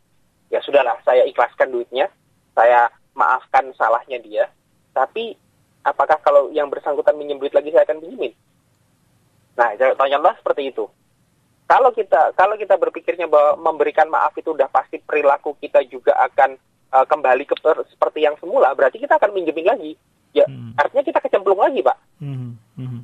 [0.47, 2.07] Ya sudahlah saya ikhlaskan duitnya.
[2.55, 4.47] Saya maafkan salahnya dia.
[4.91, 5.35] Tapi
[5.81, 8.33] apakah kalau yang bersangkutan minjem duit lagi saya akan pinjemin?
[9.55, 10.87] Nah contohnya seperti itu.
[11.67, 16.55] Kalau kita kalau kita berpikirnya bahwa memberikan maaf itu udah pasti perilaku kita juga akan
[16.91, 19.91] eh, kembali ke per- seperti yang semula berarti kita akan minjemin lagi.
[20.31, 20.71] Ya Hmm.
[20.79, 21.99] artinya kita kecemplung lagi pak.
[22.23, 23.01] Mhm, mhm.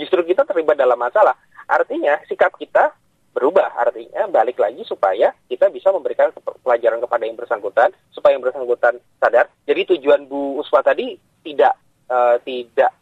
[0.00, 1.36] justru kita terlibat dalam masalah.
[1.68, 2.92] Artinya sikap kita
[3.32, 3.72] berubah.
[3.80, 6.30] Artinya balik lagi supaya kita bisa memberikan
[6.62, 9.48] pelajaran kepada yang bersangkutan supaya yang bersangkutan sadar.
[9.64, 11.74] Jadi tujuan Bu Uswa tadi tidak
[12.12, 12.92] eh, tidak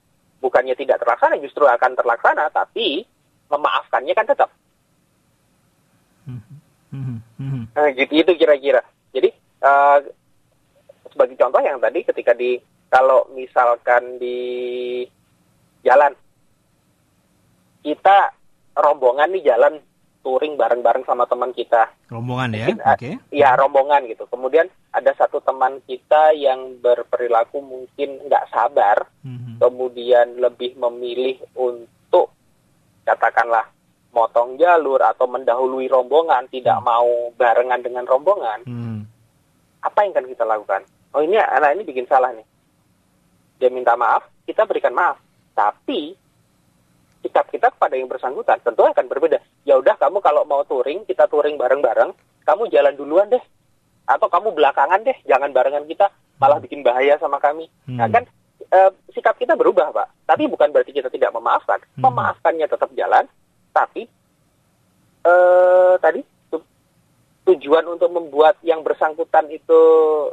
[0.41, 3.05] bukannya tidak terlaksana, justru akan terlaksana, tapi
[3.53, 4.51] memaafkannya kan tetap.
[6.91, 7.63] Mhm, mhm.
[7.77, 8.81] Nah, gitu itu kira-kira.
[9.13, 9.99] Jadi eh,
[11.11, 12.57] sebagai contoh yang tadi ketika di
[12.91, 14.39] kalau misalkan di
[15.81, 16.13] jalan
[17.81, 18.37] kita
[18.77, 19.81] rombongan nih jalan
[20.21, 21.89] touring bareng-bareng sama teman kita.
[22.13, 23.11] Rombongan ya, oke.
[23.33, 24.29] Ya rombongan gitu.
[24.29, 29.57] Kemudian ada satu teman kita yang berperilaku mungkin nggak sabar, Mhm.
[29.57, 32.37] kemudian lebih memilih untuk
[33.09, 33.65] katakanlah
[34.13, 38.61] motong jalur atau mendahului rombongan, tidak mau barengan dengan rombongan.
[38.69, 39.01] Mhm.
[39.81, 40.83] Apa yang akan kita lakukan?
[41.17, 42.45] Oh ini anak ini bikin salah nih.
[43.57, 45.17] Dia minta maaf, kita berikan maaf.
[45.55, 46.17] Tapi
[47.21, 49.39] sikap kita kepada yang bersangkutan tentu akan berbeda.
[49.69, 52.17] Ya udah kamu kalau mau touring, kita touring bareng-bareng,
[52.49, 53.43] kamu jalan duluan deh.
[54.09, 56.09] Atau kamu belakangan deh, jangan barengan kita,
[56.41, 57.69] malah bikin bahaya sama kami.
[57.87, 58.15] Nah Hmm.
[58.17, 58.25] kan
[58.71, 60.09] eh, sikap kita berubah, Pak.
[60.31, 61.79] Tapi bukan berarti kita tidak memaafkan.
[61.99, 62.09] Hmm.
[62.09, 63.29] Memaafkannya tetap jalan,
[63.75, 64.09] tapi
[65.21, 66.25] eh tadi
[67.51, 69.81] tujuan untuk membuat yang bersangkutan itu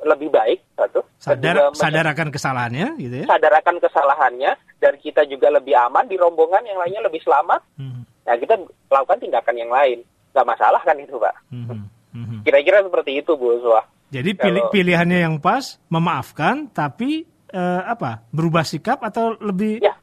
[0.05, 1.01] lebih baik, satu.
[1.17, 3.25] Sadar, sadar akan kesalahannya gitu ya.
[3.25, 7.61] sadar akan kesalahannya dan kita juga lebih aman di rombongan yang lainnya lebih selamat.
[7.77, 8.53] Mhm, Nah kita
[8.91, 10.03] lakukan tindakan yang lain,
[10.35, 11.35] nggak masalah kan itu pak?
[11.49, 12.37] mhm, mhm.
[12.45, 13.85] Kira-kira seperti itu Bu Uswah.
[14.07, 18.27] Jadi pilih, Kalau- pilihannya yang pas, memaafkan, tapi eh, apa?
[18.31, 19.79] Berubah sikap atau lebih?
[19.79, 19.95] Ya,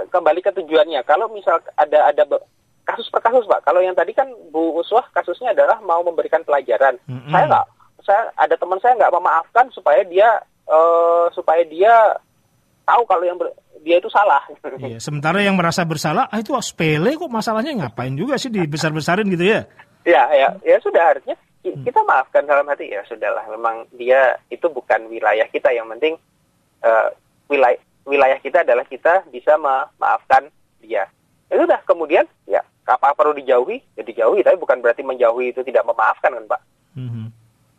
[0.00, 1.02] kembali ke tujuannya.
[1.04, 2.22] Kalau misal ada ada
[2.90, 3.62] kasus per kasus pak.
[3.62, 6.98] Kalau yang tadi kan Bu Uswah kasusnya adalah mau memberikan pelajaran.
[7.06, 7.30] Mm-mm.
[7.30, 7.66] Saya nggak,
[8.02, 10.28] saya ada teman saya nggak memaafkan supaya dia
[10.66, 11.94] eh, supaya dia
[12.84, 14.42] tahu kalau yang ber- dia itu salah.
[14.80, 19.44] Iya, sementara yang merasa bersalah, ah itu sepele kok masalahnya ngapain juga sih dibesar-besarin gitu
[19.44, 19.60] ya?
[20.08, 23.44] Ya, ya, ya sudah artinya ki- kita maafkan dalam hati ya sudahlah.
[23.52, 25.68] Memang dia itu bukan wilayah kita.
[25.72, 26.14] Yang penting
[26.84, 27.08] eh,
[27.52, 30.48] wilayah wilayah kita adalah kita bisa memaafkan
[30.80, 31.04] dia.
[31.52, 31.80] Ya sudah.
[31.84, 34.40] Kemudian ya apa perlu dijauhi ya dijauhi.
[34.40, 36.60] Tapi bukan berarti menjauhi itu tidak memaafkan kan Pak.
[36.94, 37.24] Mhm.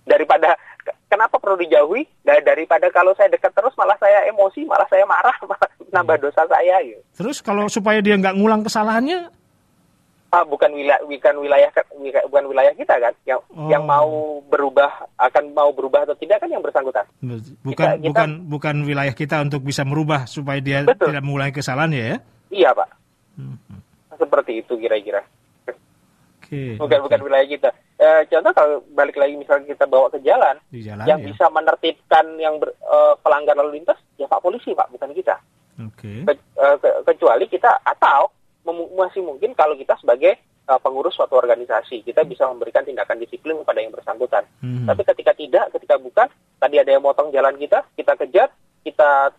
[0.01, 2.03] Daripada ke- kenapa perlu dijauhi?
[2.21, 6.43] Da- Daripada kalau saya dekat terus malah saya emosi, malah saya marah, malah nambah dosa
[6.45, 6.81] saya.
[6.81, 7.01] Gitu.
[7.13, 9.29] Terus kalau supaya dia nggak ngulang kesalahannya,
[10.31, 11.67] Ah, bukan wilayah bukan wilayah
[12.23, 13.67] bukan wilayah kita kan yang Oh.
[13.67, 14.07] yang mau
[14.47, 14.87] berubah
[15.19, 17.03] akan mau berubah atau tidak kan yang bersangkutan.
[17.19, 17.35] bukan
[17.67, 21.11] Kita- kita- bukan bukan wilayah kita untuk bisa merubah supaya dia Betul.
[21.11, 22.23] tidak mengulangi kesalahan ya.
[22.47, 22.89] Iya pak,
[23.35, 23.79] Mhm.
[24.21, 25.25] Seperti itu kira-kira.
[26.41, 26.75] Oke.
[26.77, 27.69] Bukan bukan wilayah kita.
[27.95, 31.31] Eh, contoh kalau balik lagi misalnya kita bawa ke jalan, Di jalan yang ya.
[31.31, 35.37] bisa menertibkan yang ber- eh, pelanggar lalu lintas ya pak polisi pak, bukan kita.
[35.79, 36.27] Oke.
[36.27, 38.29] Ke- ke- kecuali kita atau
[38.93, 43.79] masih mungkin kalau kita sebagai eh, pengurus suatu organisasi kita bisa memberikan tindakan disiplin kepada
[43.81, 44.43] yang bersangkutan.
[44.61, 44.85] Mhm.
[44.91, 46.27] Tapi ketika tidak, ketika bukan,
[46.59, 48.49] tadi ada yang motong jalan kita, kita kejar,
[48.83, 49.33] kita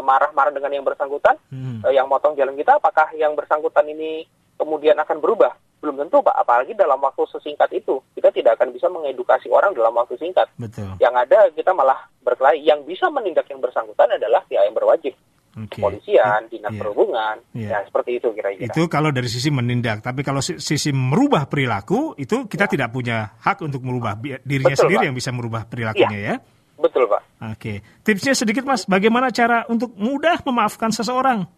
[0.00, 1.84] marah-marah dengan yang bersangkutan, Mhm.
[1.84, 4.24] eh, yang motong jalan kita, apakah yang bersangkutan ini
[4.56, 5.52] kemudian akan berubah?
[5.80, 6.36] Belum tentu, Pak.
[6.36, 10.44] Apalagi dalam waktu sesingkat itu, kita tidak akan bisa mengedukasi orang dalam waktu singkat.
[10.56, 10.92] Betul.
[11.00, 12.60] Yang ada kita malah berkelahi.
[12.60, 15.16] Yang bisa menindak yang bersangkutan adalah pihak yang berwajib,
[15.56, 15.80] Oke.
[15.80, 16.80] kepolisian, dinas Iya.
[16.84, 17.68] perhubungan, Iya.
[17.72, 18.68] ya seperti itu kira-kira.
[18.68, 23.32] Itu kalau dari sisi menindak, tapi kalau si- sisi merubah perilaku itu kita tidak punya
[23.40, 25.06] hak untuk merubah dirinya Betul, sendiri Pak.
[25.08, 26.34] yang bisa merubah perilakunya ya.
[26.76, 27.19] Betul, Pak.
[27.40, 27.80] Oke.
[28.04, 31.48] Tipsnya sedikit Mas, bagaimana cara untuk mudah memaafkan seseorang?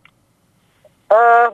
[1.10, 1.48] Eh,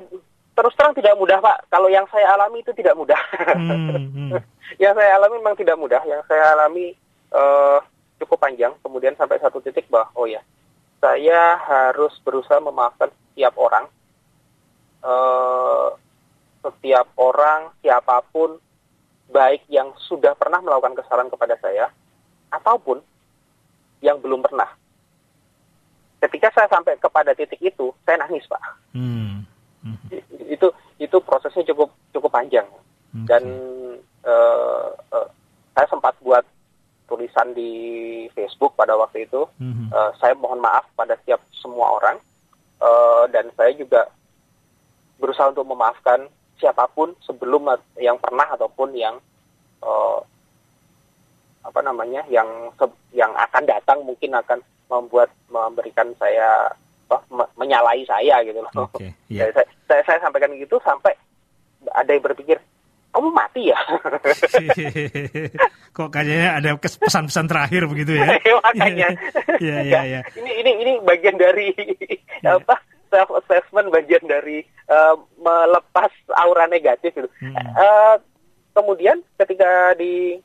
[0.52, 1.72] terus terang tidak mudah, Pak.
[1.72, 3.18] Kalau yang saya alami itu tidak mudah.
[3.56, 4.30] Hmm, hmm.
[4.82, 6.04] yang saya alami memang tidak mudah.
[6.04, 6.92] Yang saya alami
[7.32, 7.78] eh,
[8.20, 8.76] cukup panjang.
[8.84, 10.44] Kemudian sampai satu titik bahwa, oh ya,
[11.00, 13.88] saya harus berusaha memaafkan setiap orang
[15.04, 15.88] eh,
[16.58, 18.58] setiap orang, siapa pun,
[19.30, 21.86] baik yang sudah pernah melakukan kesalahan kepada saya,
[22.50, 23.00] ataupun
[24.00, 24.68] yang belum pernah.
[26.18, 28.62] Ketika saya sampai kepada titik itu, saya nangis, Pak.
[28.94, 29.46] Hmm.
[30.10, 32.66] I- Itu itu prosesnya cukup cukup panjang.
[33.26, 33.42] Dan
[34.26, 35.28] eh, eh,
[35.74, 36.42] saya sempat buat
[37.08, 37.70] tulisan di
[38.34, 39.46] Facebook pada waktu itu.
[39.62, 39.94] Mhm.
[39.94, 42.18] Eh, saya mohon maaf pada setiap semua orang
[42.78, 44.06] Eh, dan saya juga
[45.18, 46.30] berusaha untuk memaafkan
[46.62, 47.66] siapa pun sebelum
[47.98, 49.18] yang pernah ataupun yang
[49.82, 50.18] eh,
[51.68, 52.48] apa namanya yang
[53.12, 54.58] yang akan datang mungkin akan
[54.88, 56.72] membuat memberikan saya
[57.08, 58.72] apa, me- menyalahi saya gitu loh.
[58.88, 59.52] Oke, iya.
[59.52, 61.12] saya, saya, saya sampaikan gitu sampai
[61.92, 62.56] ada yang berpikir
[63.08, 63.78] kamu mati ya
[65.96, 68.36] Kok kayaknya ada pesan-pesan terakhir begitu ya?
[68.62, 69.08] makanya
[69.58, 70.20] Iya, iya, iya.
[70.36, 71.72] ini ini ini bagian dari
[72.44, 72.76] apa
[73.08, 77.54] self assessment bagian dari eh, melepas aura negatif gitu Hmm.
[77.54, 78.14] Eh,
[78.74, 80.36] kemudian ketika di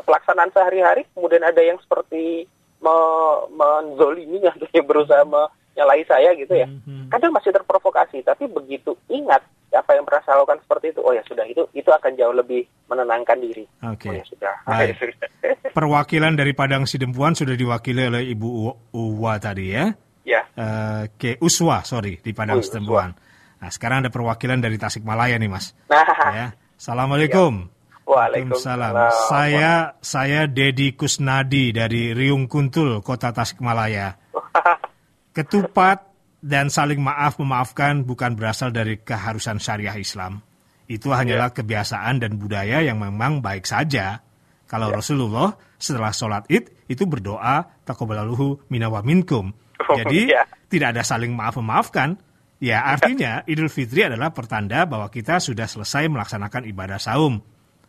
[0.00, 2.44] pelaksanaan sehari-hari kemudian ada yang seperti
[2.78, 7.08] me- menzolimi yang berusaha menyalahi saya gitu ya Mhm.
[7.08, 11.20] kadang masih terprovokasi tapi begitu ingat apa yang pernah saya lakukan seperti itu oh ya
[11.22, 14.08] sudah itu itu akan jauh lebih menenangkan diri Oke.
[14.08, 14.72] oh ya sudah Baik.
[14.72, 15.28] Oh, ya sudah.
[15.68, 19.92] Perwakilan dari Padang Sidempuan sudah diwakili oleh Ibu U- Uwa tadi ya.
[20.24, 23.14] ya Eh, ke Uswa, sorry, di Padang Oh, Sidempuan.
[23.58, 25.70] Nah, sekarang ada perwakilan dari Tasikmalaya nih, Mas.
[25.86, 26.46] nah Ya.
[26.74, 27.70] Assalamualaikum.
[28.08, 28.92] Waalaikumsalam.
[29.28, 34.16] Saya saya Dedi Kusnadi dari Riung Kuntul, Kota Tasikmalaya.
[35.36, 36.08] Ketupat
[36.40, 40.40] dan saling maaf memaafkan bukan berasal dari keharusan syariah Islam.
[40.88, 44.24] Itu hanyalah kebiasaan dan budaya yang memang baik saja.
[44.64, 49.52] Kalau Rasulullah setelah sholat id itu berdoa takobalaluhu minawa minkum.
[49.84, 50.48] Oh, Jadi iya.
[50.72, 52.16] tidak ada saling maaf memaafkan.
[52.58, 57.38] Ya artinya Idul Fitri adalah pertanda bahwa kita sudah selesai melaksanakan ibadah saum.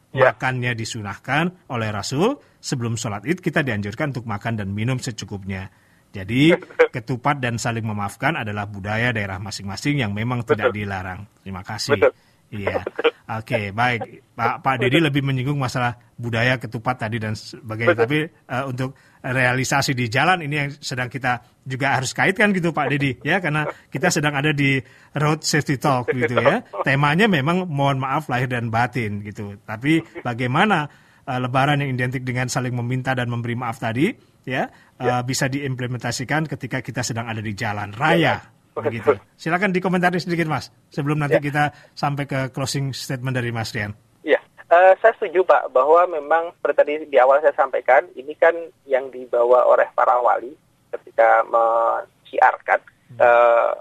[0.09, 0.33] Ya.
[0.33, 5.69] Makannya disunahkan oleh Rasul sebelum sholat id kita dianjurkan untuk makan dan minum secukupnya.
[6.09, 6.57] Jadi
[6.95, 11.29] ketupat dan saling memaafkan adalah budaya daerah masing-masing yang memang tidak dilarang.
[11.45, 11.93] Terima kasih.
[11.93, 12.28] Betul.
[12.49, 12.81] Iya.
[13.29, 14.25] Oke, baik.
[14.33, 17.93] Pak Pak Dedi lebih menyinggung masalah budaya ketupat tadi dan sebagainya.
[17.93, 22.87] Tapi eh, untuk realisasi di jalan ini yang sedang kita juga harus kaitkan gitu Pak
[22.89, 24.81] Dedi ya karena kita sedang ada di
[25.13, 26.65] road safety talk gitu ya.
[26.81, 29.61] Temanya memang mohon maaf lahir dan batin gitu.
[29.61, 30.89] Tapi bagaimana
[31.29, 34.09] eh, lebaran yang identik dengan saling meminta dan memberi maaf tadi
[34.49, 34.65] ya,
[34.97, 39.11] eh, bisa diimplementasikan ketika kita sedang ada di jalan raya begitu.
[39.35, 41.43] Silakan dikomentari sedikit Mas sebelum nanti Ya.
[41.43, 41.63] kita
[41.93, 43.91] sampai ke closing statement dari Mas Rian.
[44.23, 48.55] Ya, eh, saya setuju Pak bahwa memang seperti tadi di awal saya sampaikan ini kan
[48.85, 50.53] yang dibawa oleh para wali
[50.89, 52.79] ketika mensiarkan
[53.19, 53.71] eh,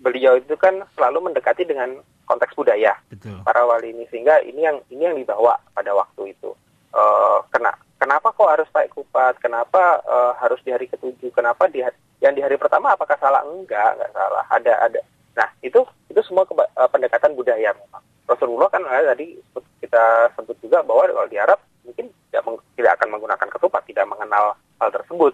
[0.00, 1.96] beliau itu kan selalu mendekati dengan
[2.26, 3.38] konteks budaya Betul.
[3.46, 6.50] para wali ini sehingga ini yang ini yang dibawa pada waktu itu.
[6.96, 7.72] Eh, kena
[8.06, 9.34] kenapa kok harus pakai kupat?
[9.42, 11.34] Kenapa eh, harus di hari ketujuh?
[11.34, 13.42] Kenapa di hari, yang di hari pertama apakah salah?
[13.42, 14.46] Enggak, enggak salah.
[14.46, 15.00] Ada ada.
[15.34, 18.02] Nah itu itu semua keba- eh, pendekatan budaya memang.
[18.30, 19.26] Rasulullah kan eh, tadi
[19.82, 24.06] kita sebut juga bahwa kalau di Arab mungkin tidak meng- tidak akan menggunakan ketupat, tidak
[24.06, 25.32] mengenal hal tersebut,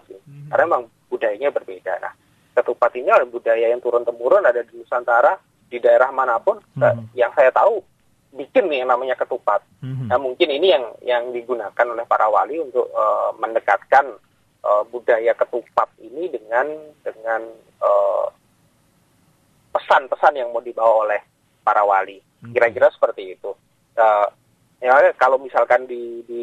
[0.49, 1.93] karena memang budayanya berbeda.
[2.01, 2.13] Nah
[2.57, 5.37] ketupat ini adalah budaya yang turun temurun ada di Nusantara
[5.69, 7.81] di daerah mana pun eh, yang saya tahu
[8.33, 9.61] bikin nih yang namanya ketupat.
[9.85, 10.09] Mhm.
[10.09, 14.05] Nah mungkin ini yang yang digunakan oleh para wali untuk eh, mendekatkan
[14.65, 16.67] eh, budaya ketupat ini dengan
[17.05, 17.41] dengan
[17.79, 18.25] eh,
[19.73, 21.21] pesan-pesan yang mau dibawa oleh
[21.61, 22.19] para wali.
[22.43, 23.55] Kira-kira seperti itu.
[23.95, 24.27] Eh,
[24.83, 26.41] ya kalau misalkan di di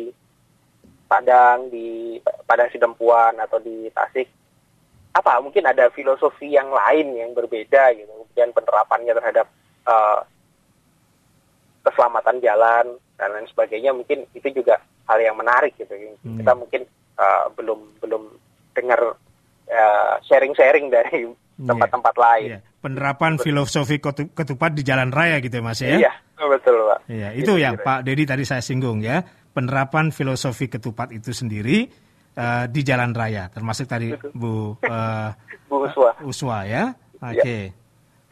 [1.11, 4.31] Padang, di Padang Sidempuan atau di Tasik,
[5.11, 9.47] apa mungkin ada filosofi yang lain yang berbeda gitu, kemudian penerapannya terhadap
[9.91, 10.19] eh,
[11.81, 15.93] keselamatan jalan dan lain sebagainya mungkin itu juga hal yang menarik gitu.
[16.21, 16.85] Kita mungkin
[17.17, 18.23] eh, belum belum
[18.77, 19.01] dengar
[19.67, 21.29] eh, sharing-sharing dari
[21.61, 22.49] tempat-tempat lain.
[22.57, 22.61] Iya.
[22.81, 26.01] Penerapan filosofi ketu- ketupat di jalan raya gitu ya Mas ya.
[26.01, 26.99] Iya, betul Pak.
[27.13, 28.01] Iya, itu yang kira-kira.
[28.01, 29.21] Pak Dedi tadi saya singgung ya.
[29.53, 31.85] Penerapan filosofi ketupat itu sendiri
[32.33, 35.31] eh, di jalan raya, termasuk tadi Bu eh,
[35.69, 36.11] Bu Uswa.
[36.25, 36.97] Uswa ya.
[37.21, 37.77] Oke.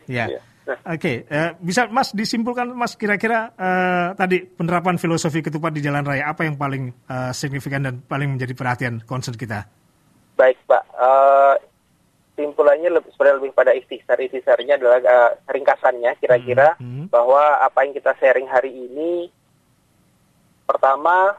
[0.09, 0.25] Ya.
[0.33, 0.41] Iya.
[0.77, 6.29] Oke, eh, bisa Mas disimpulkan Mas kira-kira eh, tadi penerapan filosofi ketupat di jalan raya
[6.29, 9.65] apa yang paling eh, signifikan dan paling menjadi perhatian concern kita?
[10.37, 11.55] Baik Pak, Eh,
[12.35, 14.19] simpulannya lebih, sebenarnya lebih pada ikhtisar.
[14.19, 17.07] Ikhtisarnya adalah eh, ringkasannya kira-kira Hmm, hmm.
[17.11, 19.31] bahwa apa yang kita sharing hari ini
[20.67, 21.39] pertama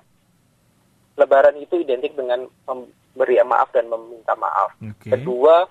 [1.19, 4.71] lebaran itu identik dengan memberi maaf dan meminta maaf.
[4.79, 5.11] Oke.
[5.11, 5.67] Kedua,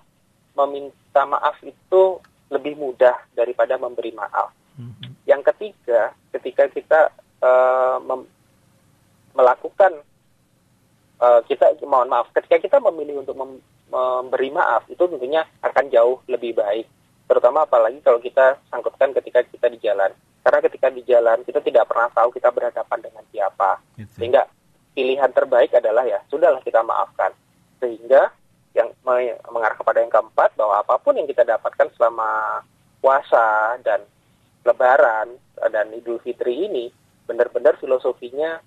[0.53, 4.53] meminta maaf itu lebih mudah daripada memberi maaf.
[5.27, 7.01] Yang ketiga, ketika kita
[7.43, 8.31] uh, mem-
[9.35, 9.93] melakukan
[11.19, 16.23] uh, kita mohon maaf, ketika kita memilih untuk mem- memberi maaf itu tentunya akan jauh
[16.31, 16.87] lebih baik.
[17.29, 20.15] Terutama apalagi kalau kita sangkutkan ketika kita di jalan.
[20.41, 23.83] Karena ketika di jalan kita tidak pernah tahu kita berhadapan dengan siapa.
[24.01, 24.13] Gitu.
[24.17, 24.49] Sehingga
[24.97, 27.35] pilihan terbaik adalah ya sudahlah kita maafkan.
[27.83, 28.33] Sehingga
[29.49, 32.61] mengarah kepada yang keempat bahwa apa pun yang kita dapatkan selama
[33.01, 34.05] puasa dan
[34.67, 35.33] lebaran
[35.65, 36.91] eh, dan Idul Fitri ini
[37.25, 38.61] benar-benar filosofinya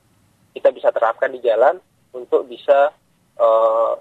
[0.52, 1.78] kita bisa terapkan di jalan
[2.16, 2.92] untuk bisa
[3.38, 3.94] eh,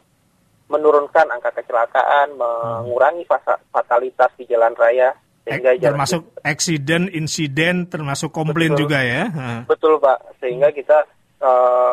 [0.71, 3.27] menurunkan angka kecelakaan, mengurangi
[3.75, 5.11] fatalitas di jalan raya
[5.43, 8.87] sehingga Ek- jalan termasuk eksiden, insiden, termasuk komplain Betul.
[8.87, 9.27] juga ya.
[9.67, 11.11] Betul Pak, sehingga kita
[11.43, 11.93] eh,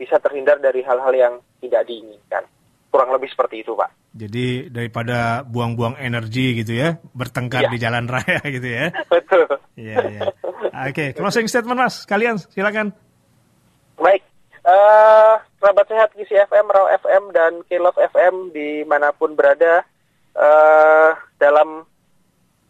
[0.00, 2.44] bisa terhindar dari hal-hal yang tidak diinginkan.
[2.94, 3.90] Kurang lebih seperti itu Pak.
[4.14, 7.72] Jadi daripada buang-buang energi gitu ya, bertengkar Iya.
[7.74, 8.86] di jalan raya gitu ya.
[9.10, 9.50] Betul.
[9.74, 10.20] Iya, iya.
[10.86, 12.94] Oke, closing statement Mas, kalian silakan.
[13.98, 14.22] Baik,
[14.62, 19.82] eh sahabat sehat Kisi FM, Raw FM, dan Kilov FM di mana pun berada.
[20.34, 21.82] eh dalam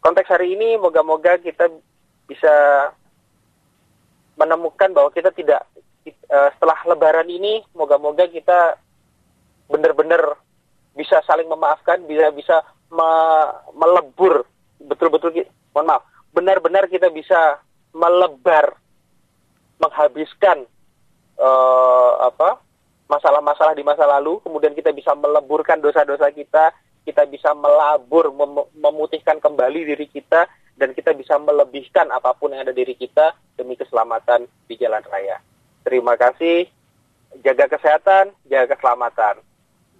[0.00, 1.68] konteks hari ini, moga-moga kita
[2.24, 2.52] bisa
[4.34, 5.64] menemukan bahwa kita tidak
[6.04, 8.80] eh, setelah Lebaran ini, moga-moga kita
[9.74, 10.38] benar-benar
[10.94, 12.62] bisa saling memaafkan, bisa bisa
[12.94, 14.46] me- melebur,
[14.78, 15.34] betul-betul,
[15.74, 17.58] mohon maaf, benar-benar kita bisa
[17.90, 18.78] melebar,
[19.82, 20.62] menghabiskan
[21.34, 22.62] eh, apa
[23.10, 26.72] masalah-masalah di masa lalu, kemudian kita bisa meleburkan dosa-dosa kita,
[27.04, 32.66] kita bisa melabur, mem- memutihkan kembali diri kita, dan kita bisa melebihkan apa pun yang
[32.66, 35.38] ada diri kita demi keselamatan di jalan raya.
[35.84, 36.66] Terima kasih,
[37.44, 39.38] jaga kesehatan, jaga keselamatan.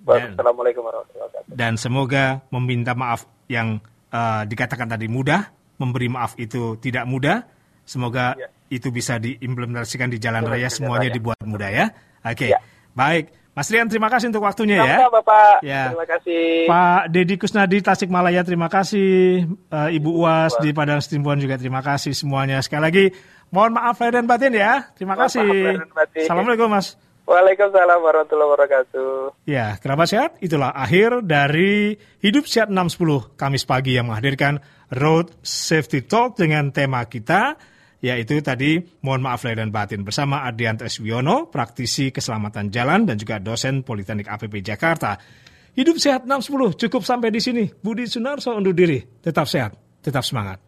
[0.05, 1.57] Dan- Wassalamualaikum warahmatullahi wabarakatuh.
[1.57, 7.43] Dan semoga meminta maaf yang eh, dikatakan tadi mudah, memberi maaf itu tidak mudah.
[7.83, 8.47] Semoga Ya.
[8.71, 11.17] itu bisa diimplementasikan di jalan raya, semuanya raya.
[11.17, 11.87] dibuat mudah ya.
[12.23, 12.61] Oke, Ya.
[12.93, 13.33] baik.
[13.55, 15.07] Mas Rian, terima kasih untuk waktunya ya.
[15.07, 15.63] Bapak.
[15.63, 15.95] Ya.
[15.95, 16.67] Terima kasih.
[16.67, 22.15] Pak Dedi Kusnadi Tasikmalaya terima kasih Eh, Ibu Uas di Padang Setimbuan juga terima kasih
[22.15, 23.05] semuanya sekali lagi
[23.51, 25.47] mohon maaf lahir dan batin ya terima kasih
[25.95, 26.11] maaf.
[26.19, 29.09] Assalamualaikum Mas Waalaikumsalam warahmatullahi wabarakatuh.
[29.49, 34.61] Ya, kerabat sehat, itulah akhir dari Hidup Sehat 610 Kamis pagi yang menghadirkan
[34.93, 37.57] Road Safety Talk dengan tema kita,
[38.05, 41.01] yaitu tadi mohon maaf lahir dan batin bersama Adrianto S.
[41.01, 45.17] Wiono, praktisi keselamatan jalan dan juga dosen Politeknik APP Jakarta.
[45.75, 47.65] Hidup Sehat 610 cukup sampai di sini.
[47.67, 49.01] Budi Sunarso undur diri.
[49.01, 49.73] Tetap sehat,
[50.05, 50.64] tetap semangat.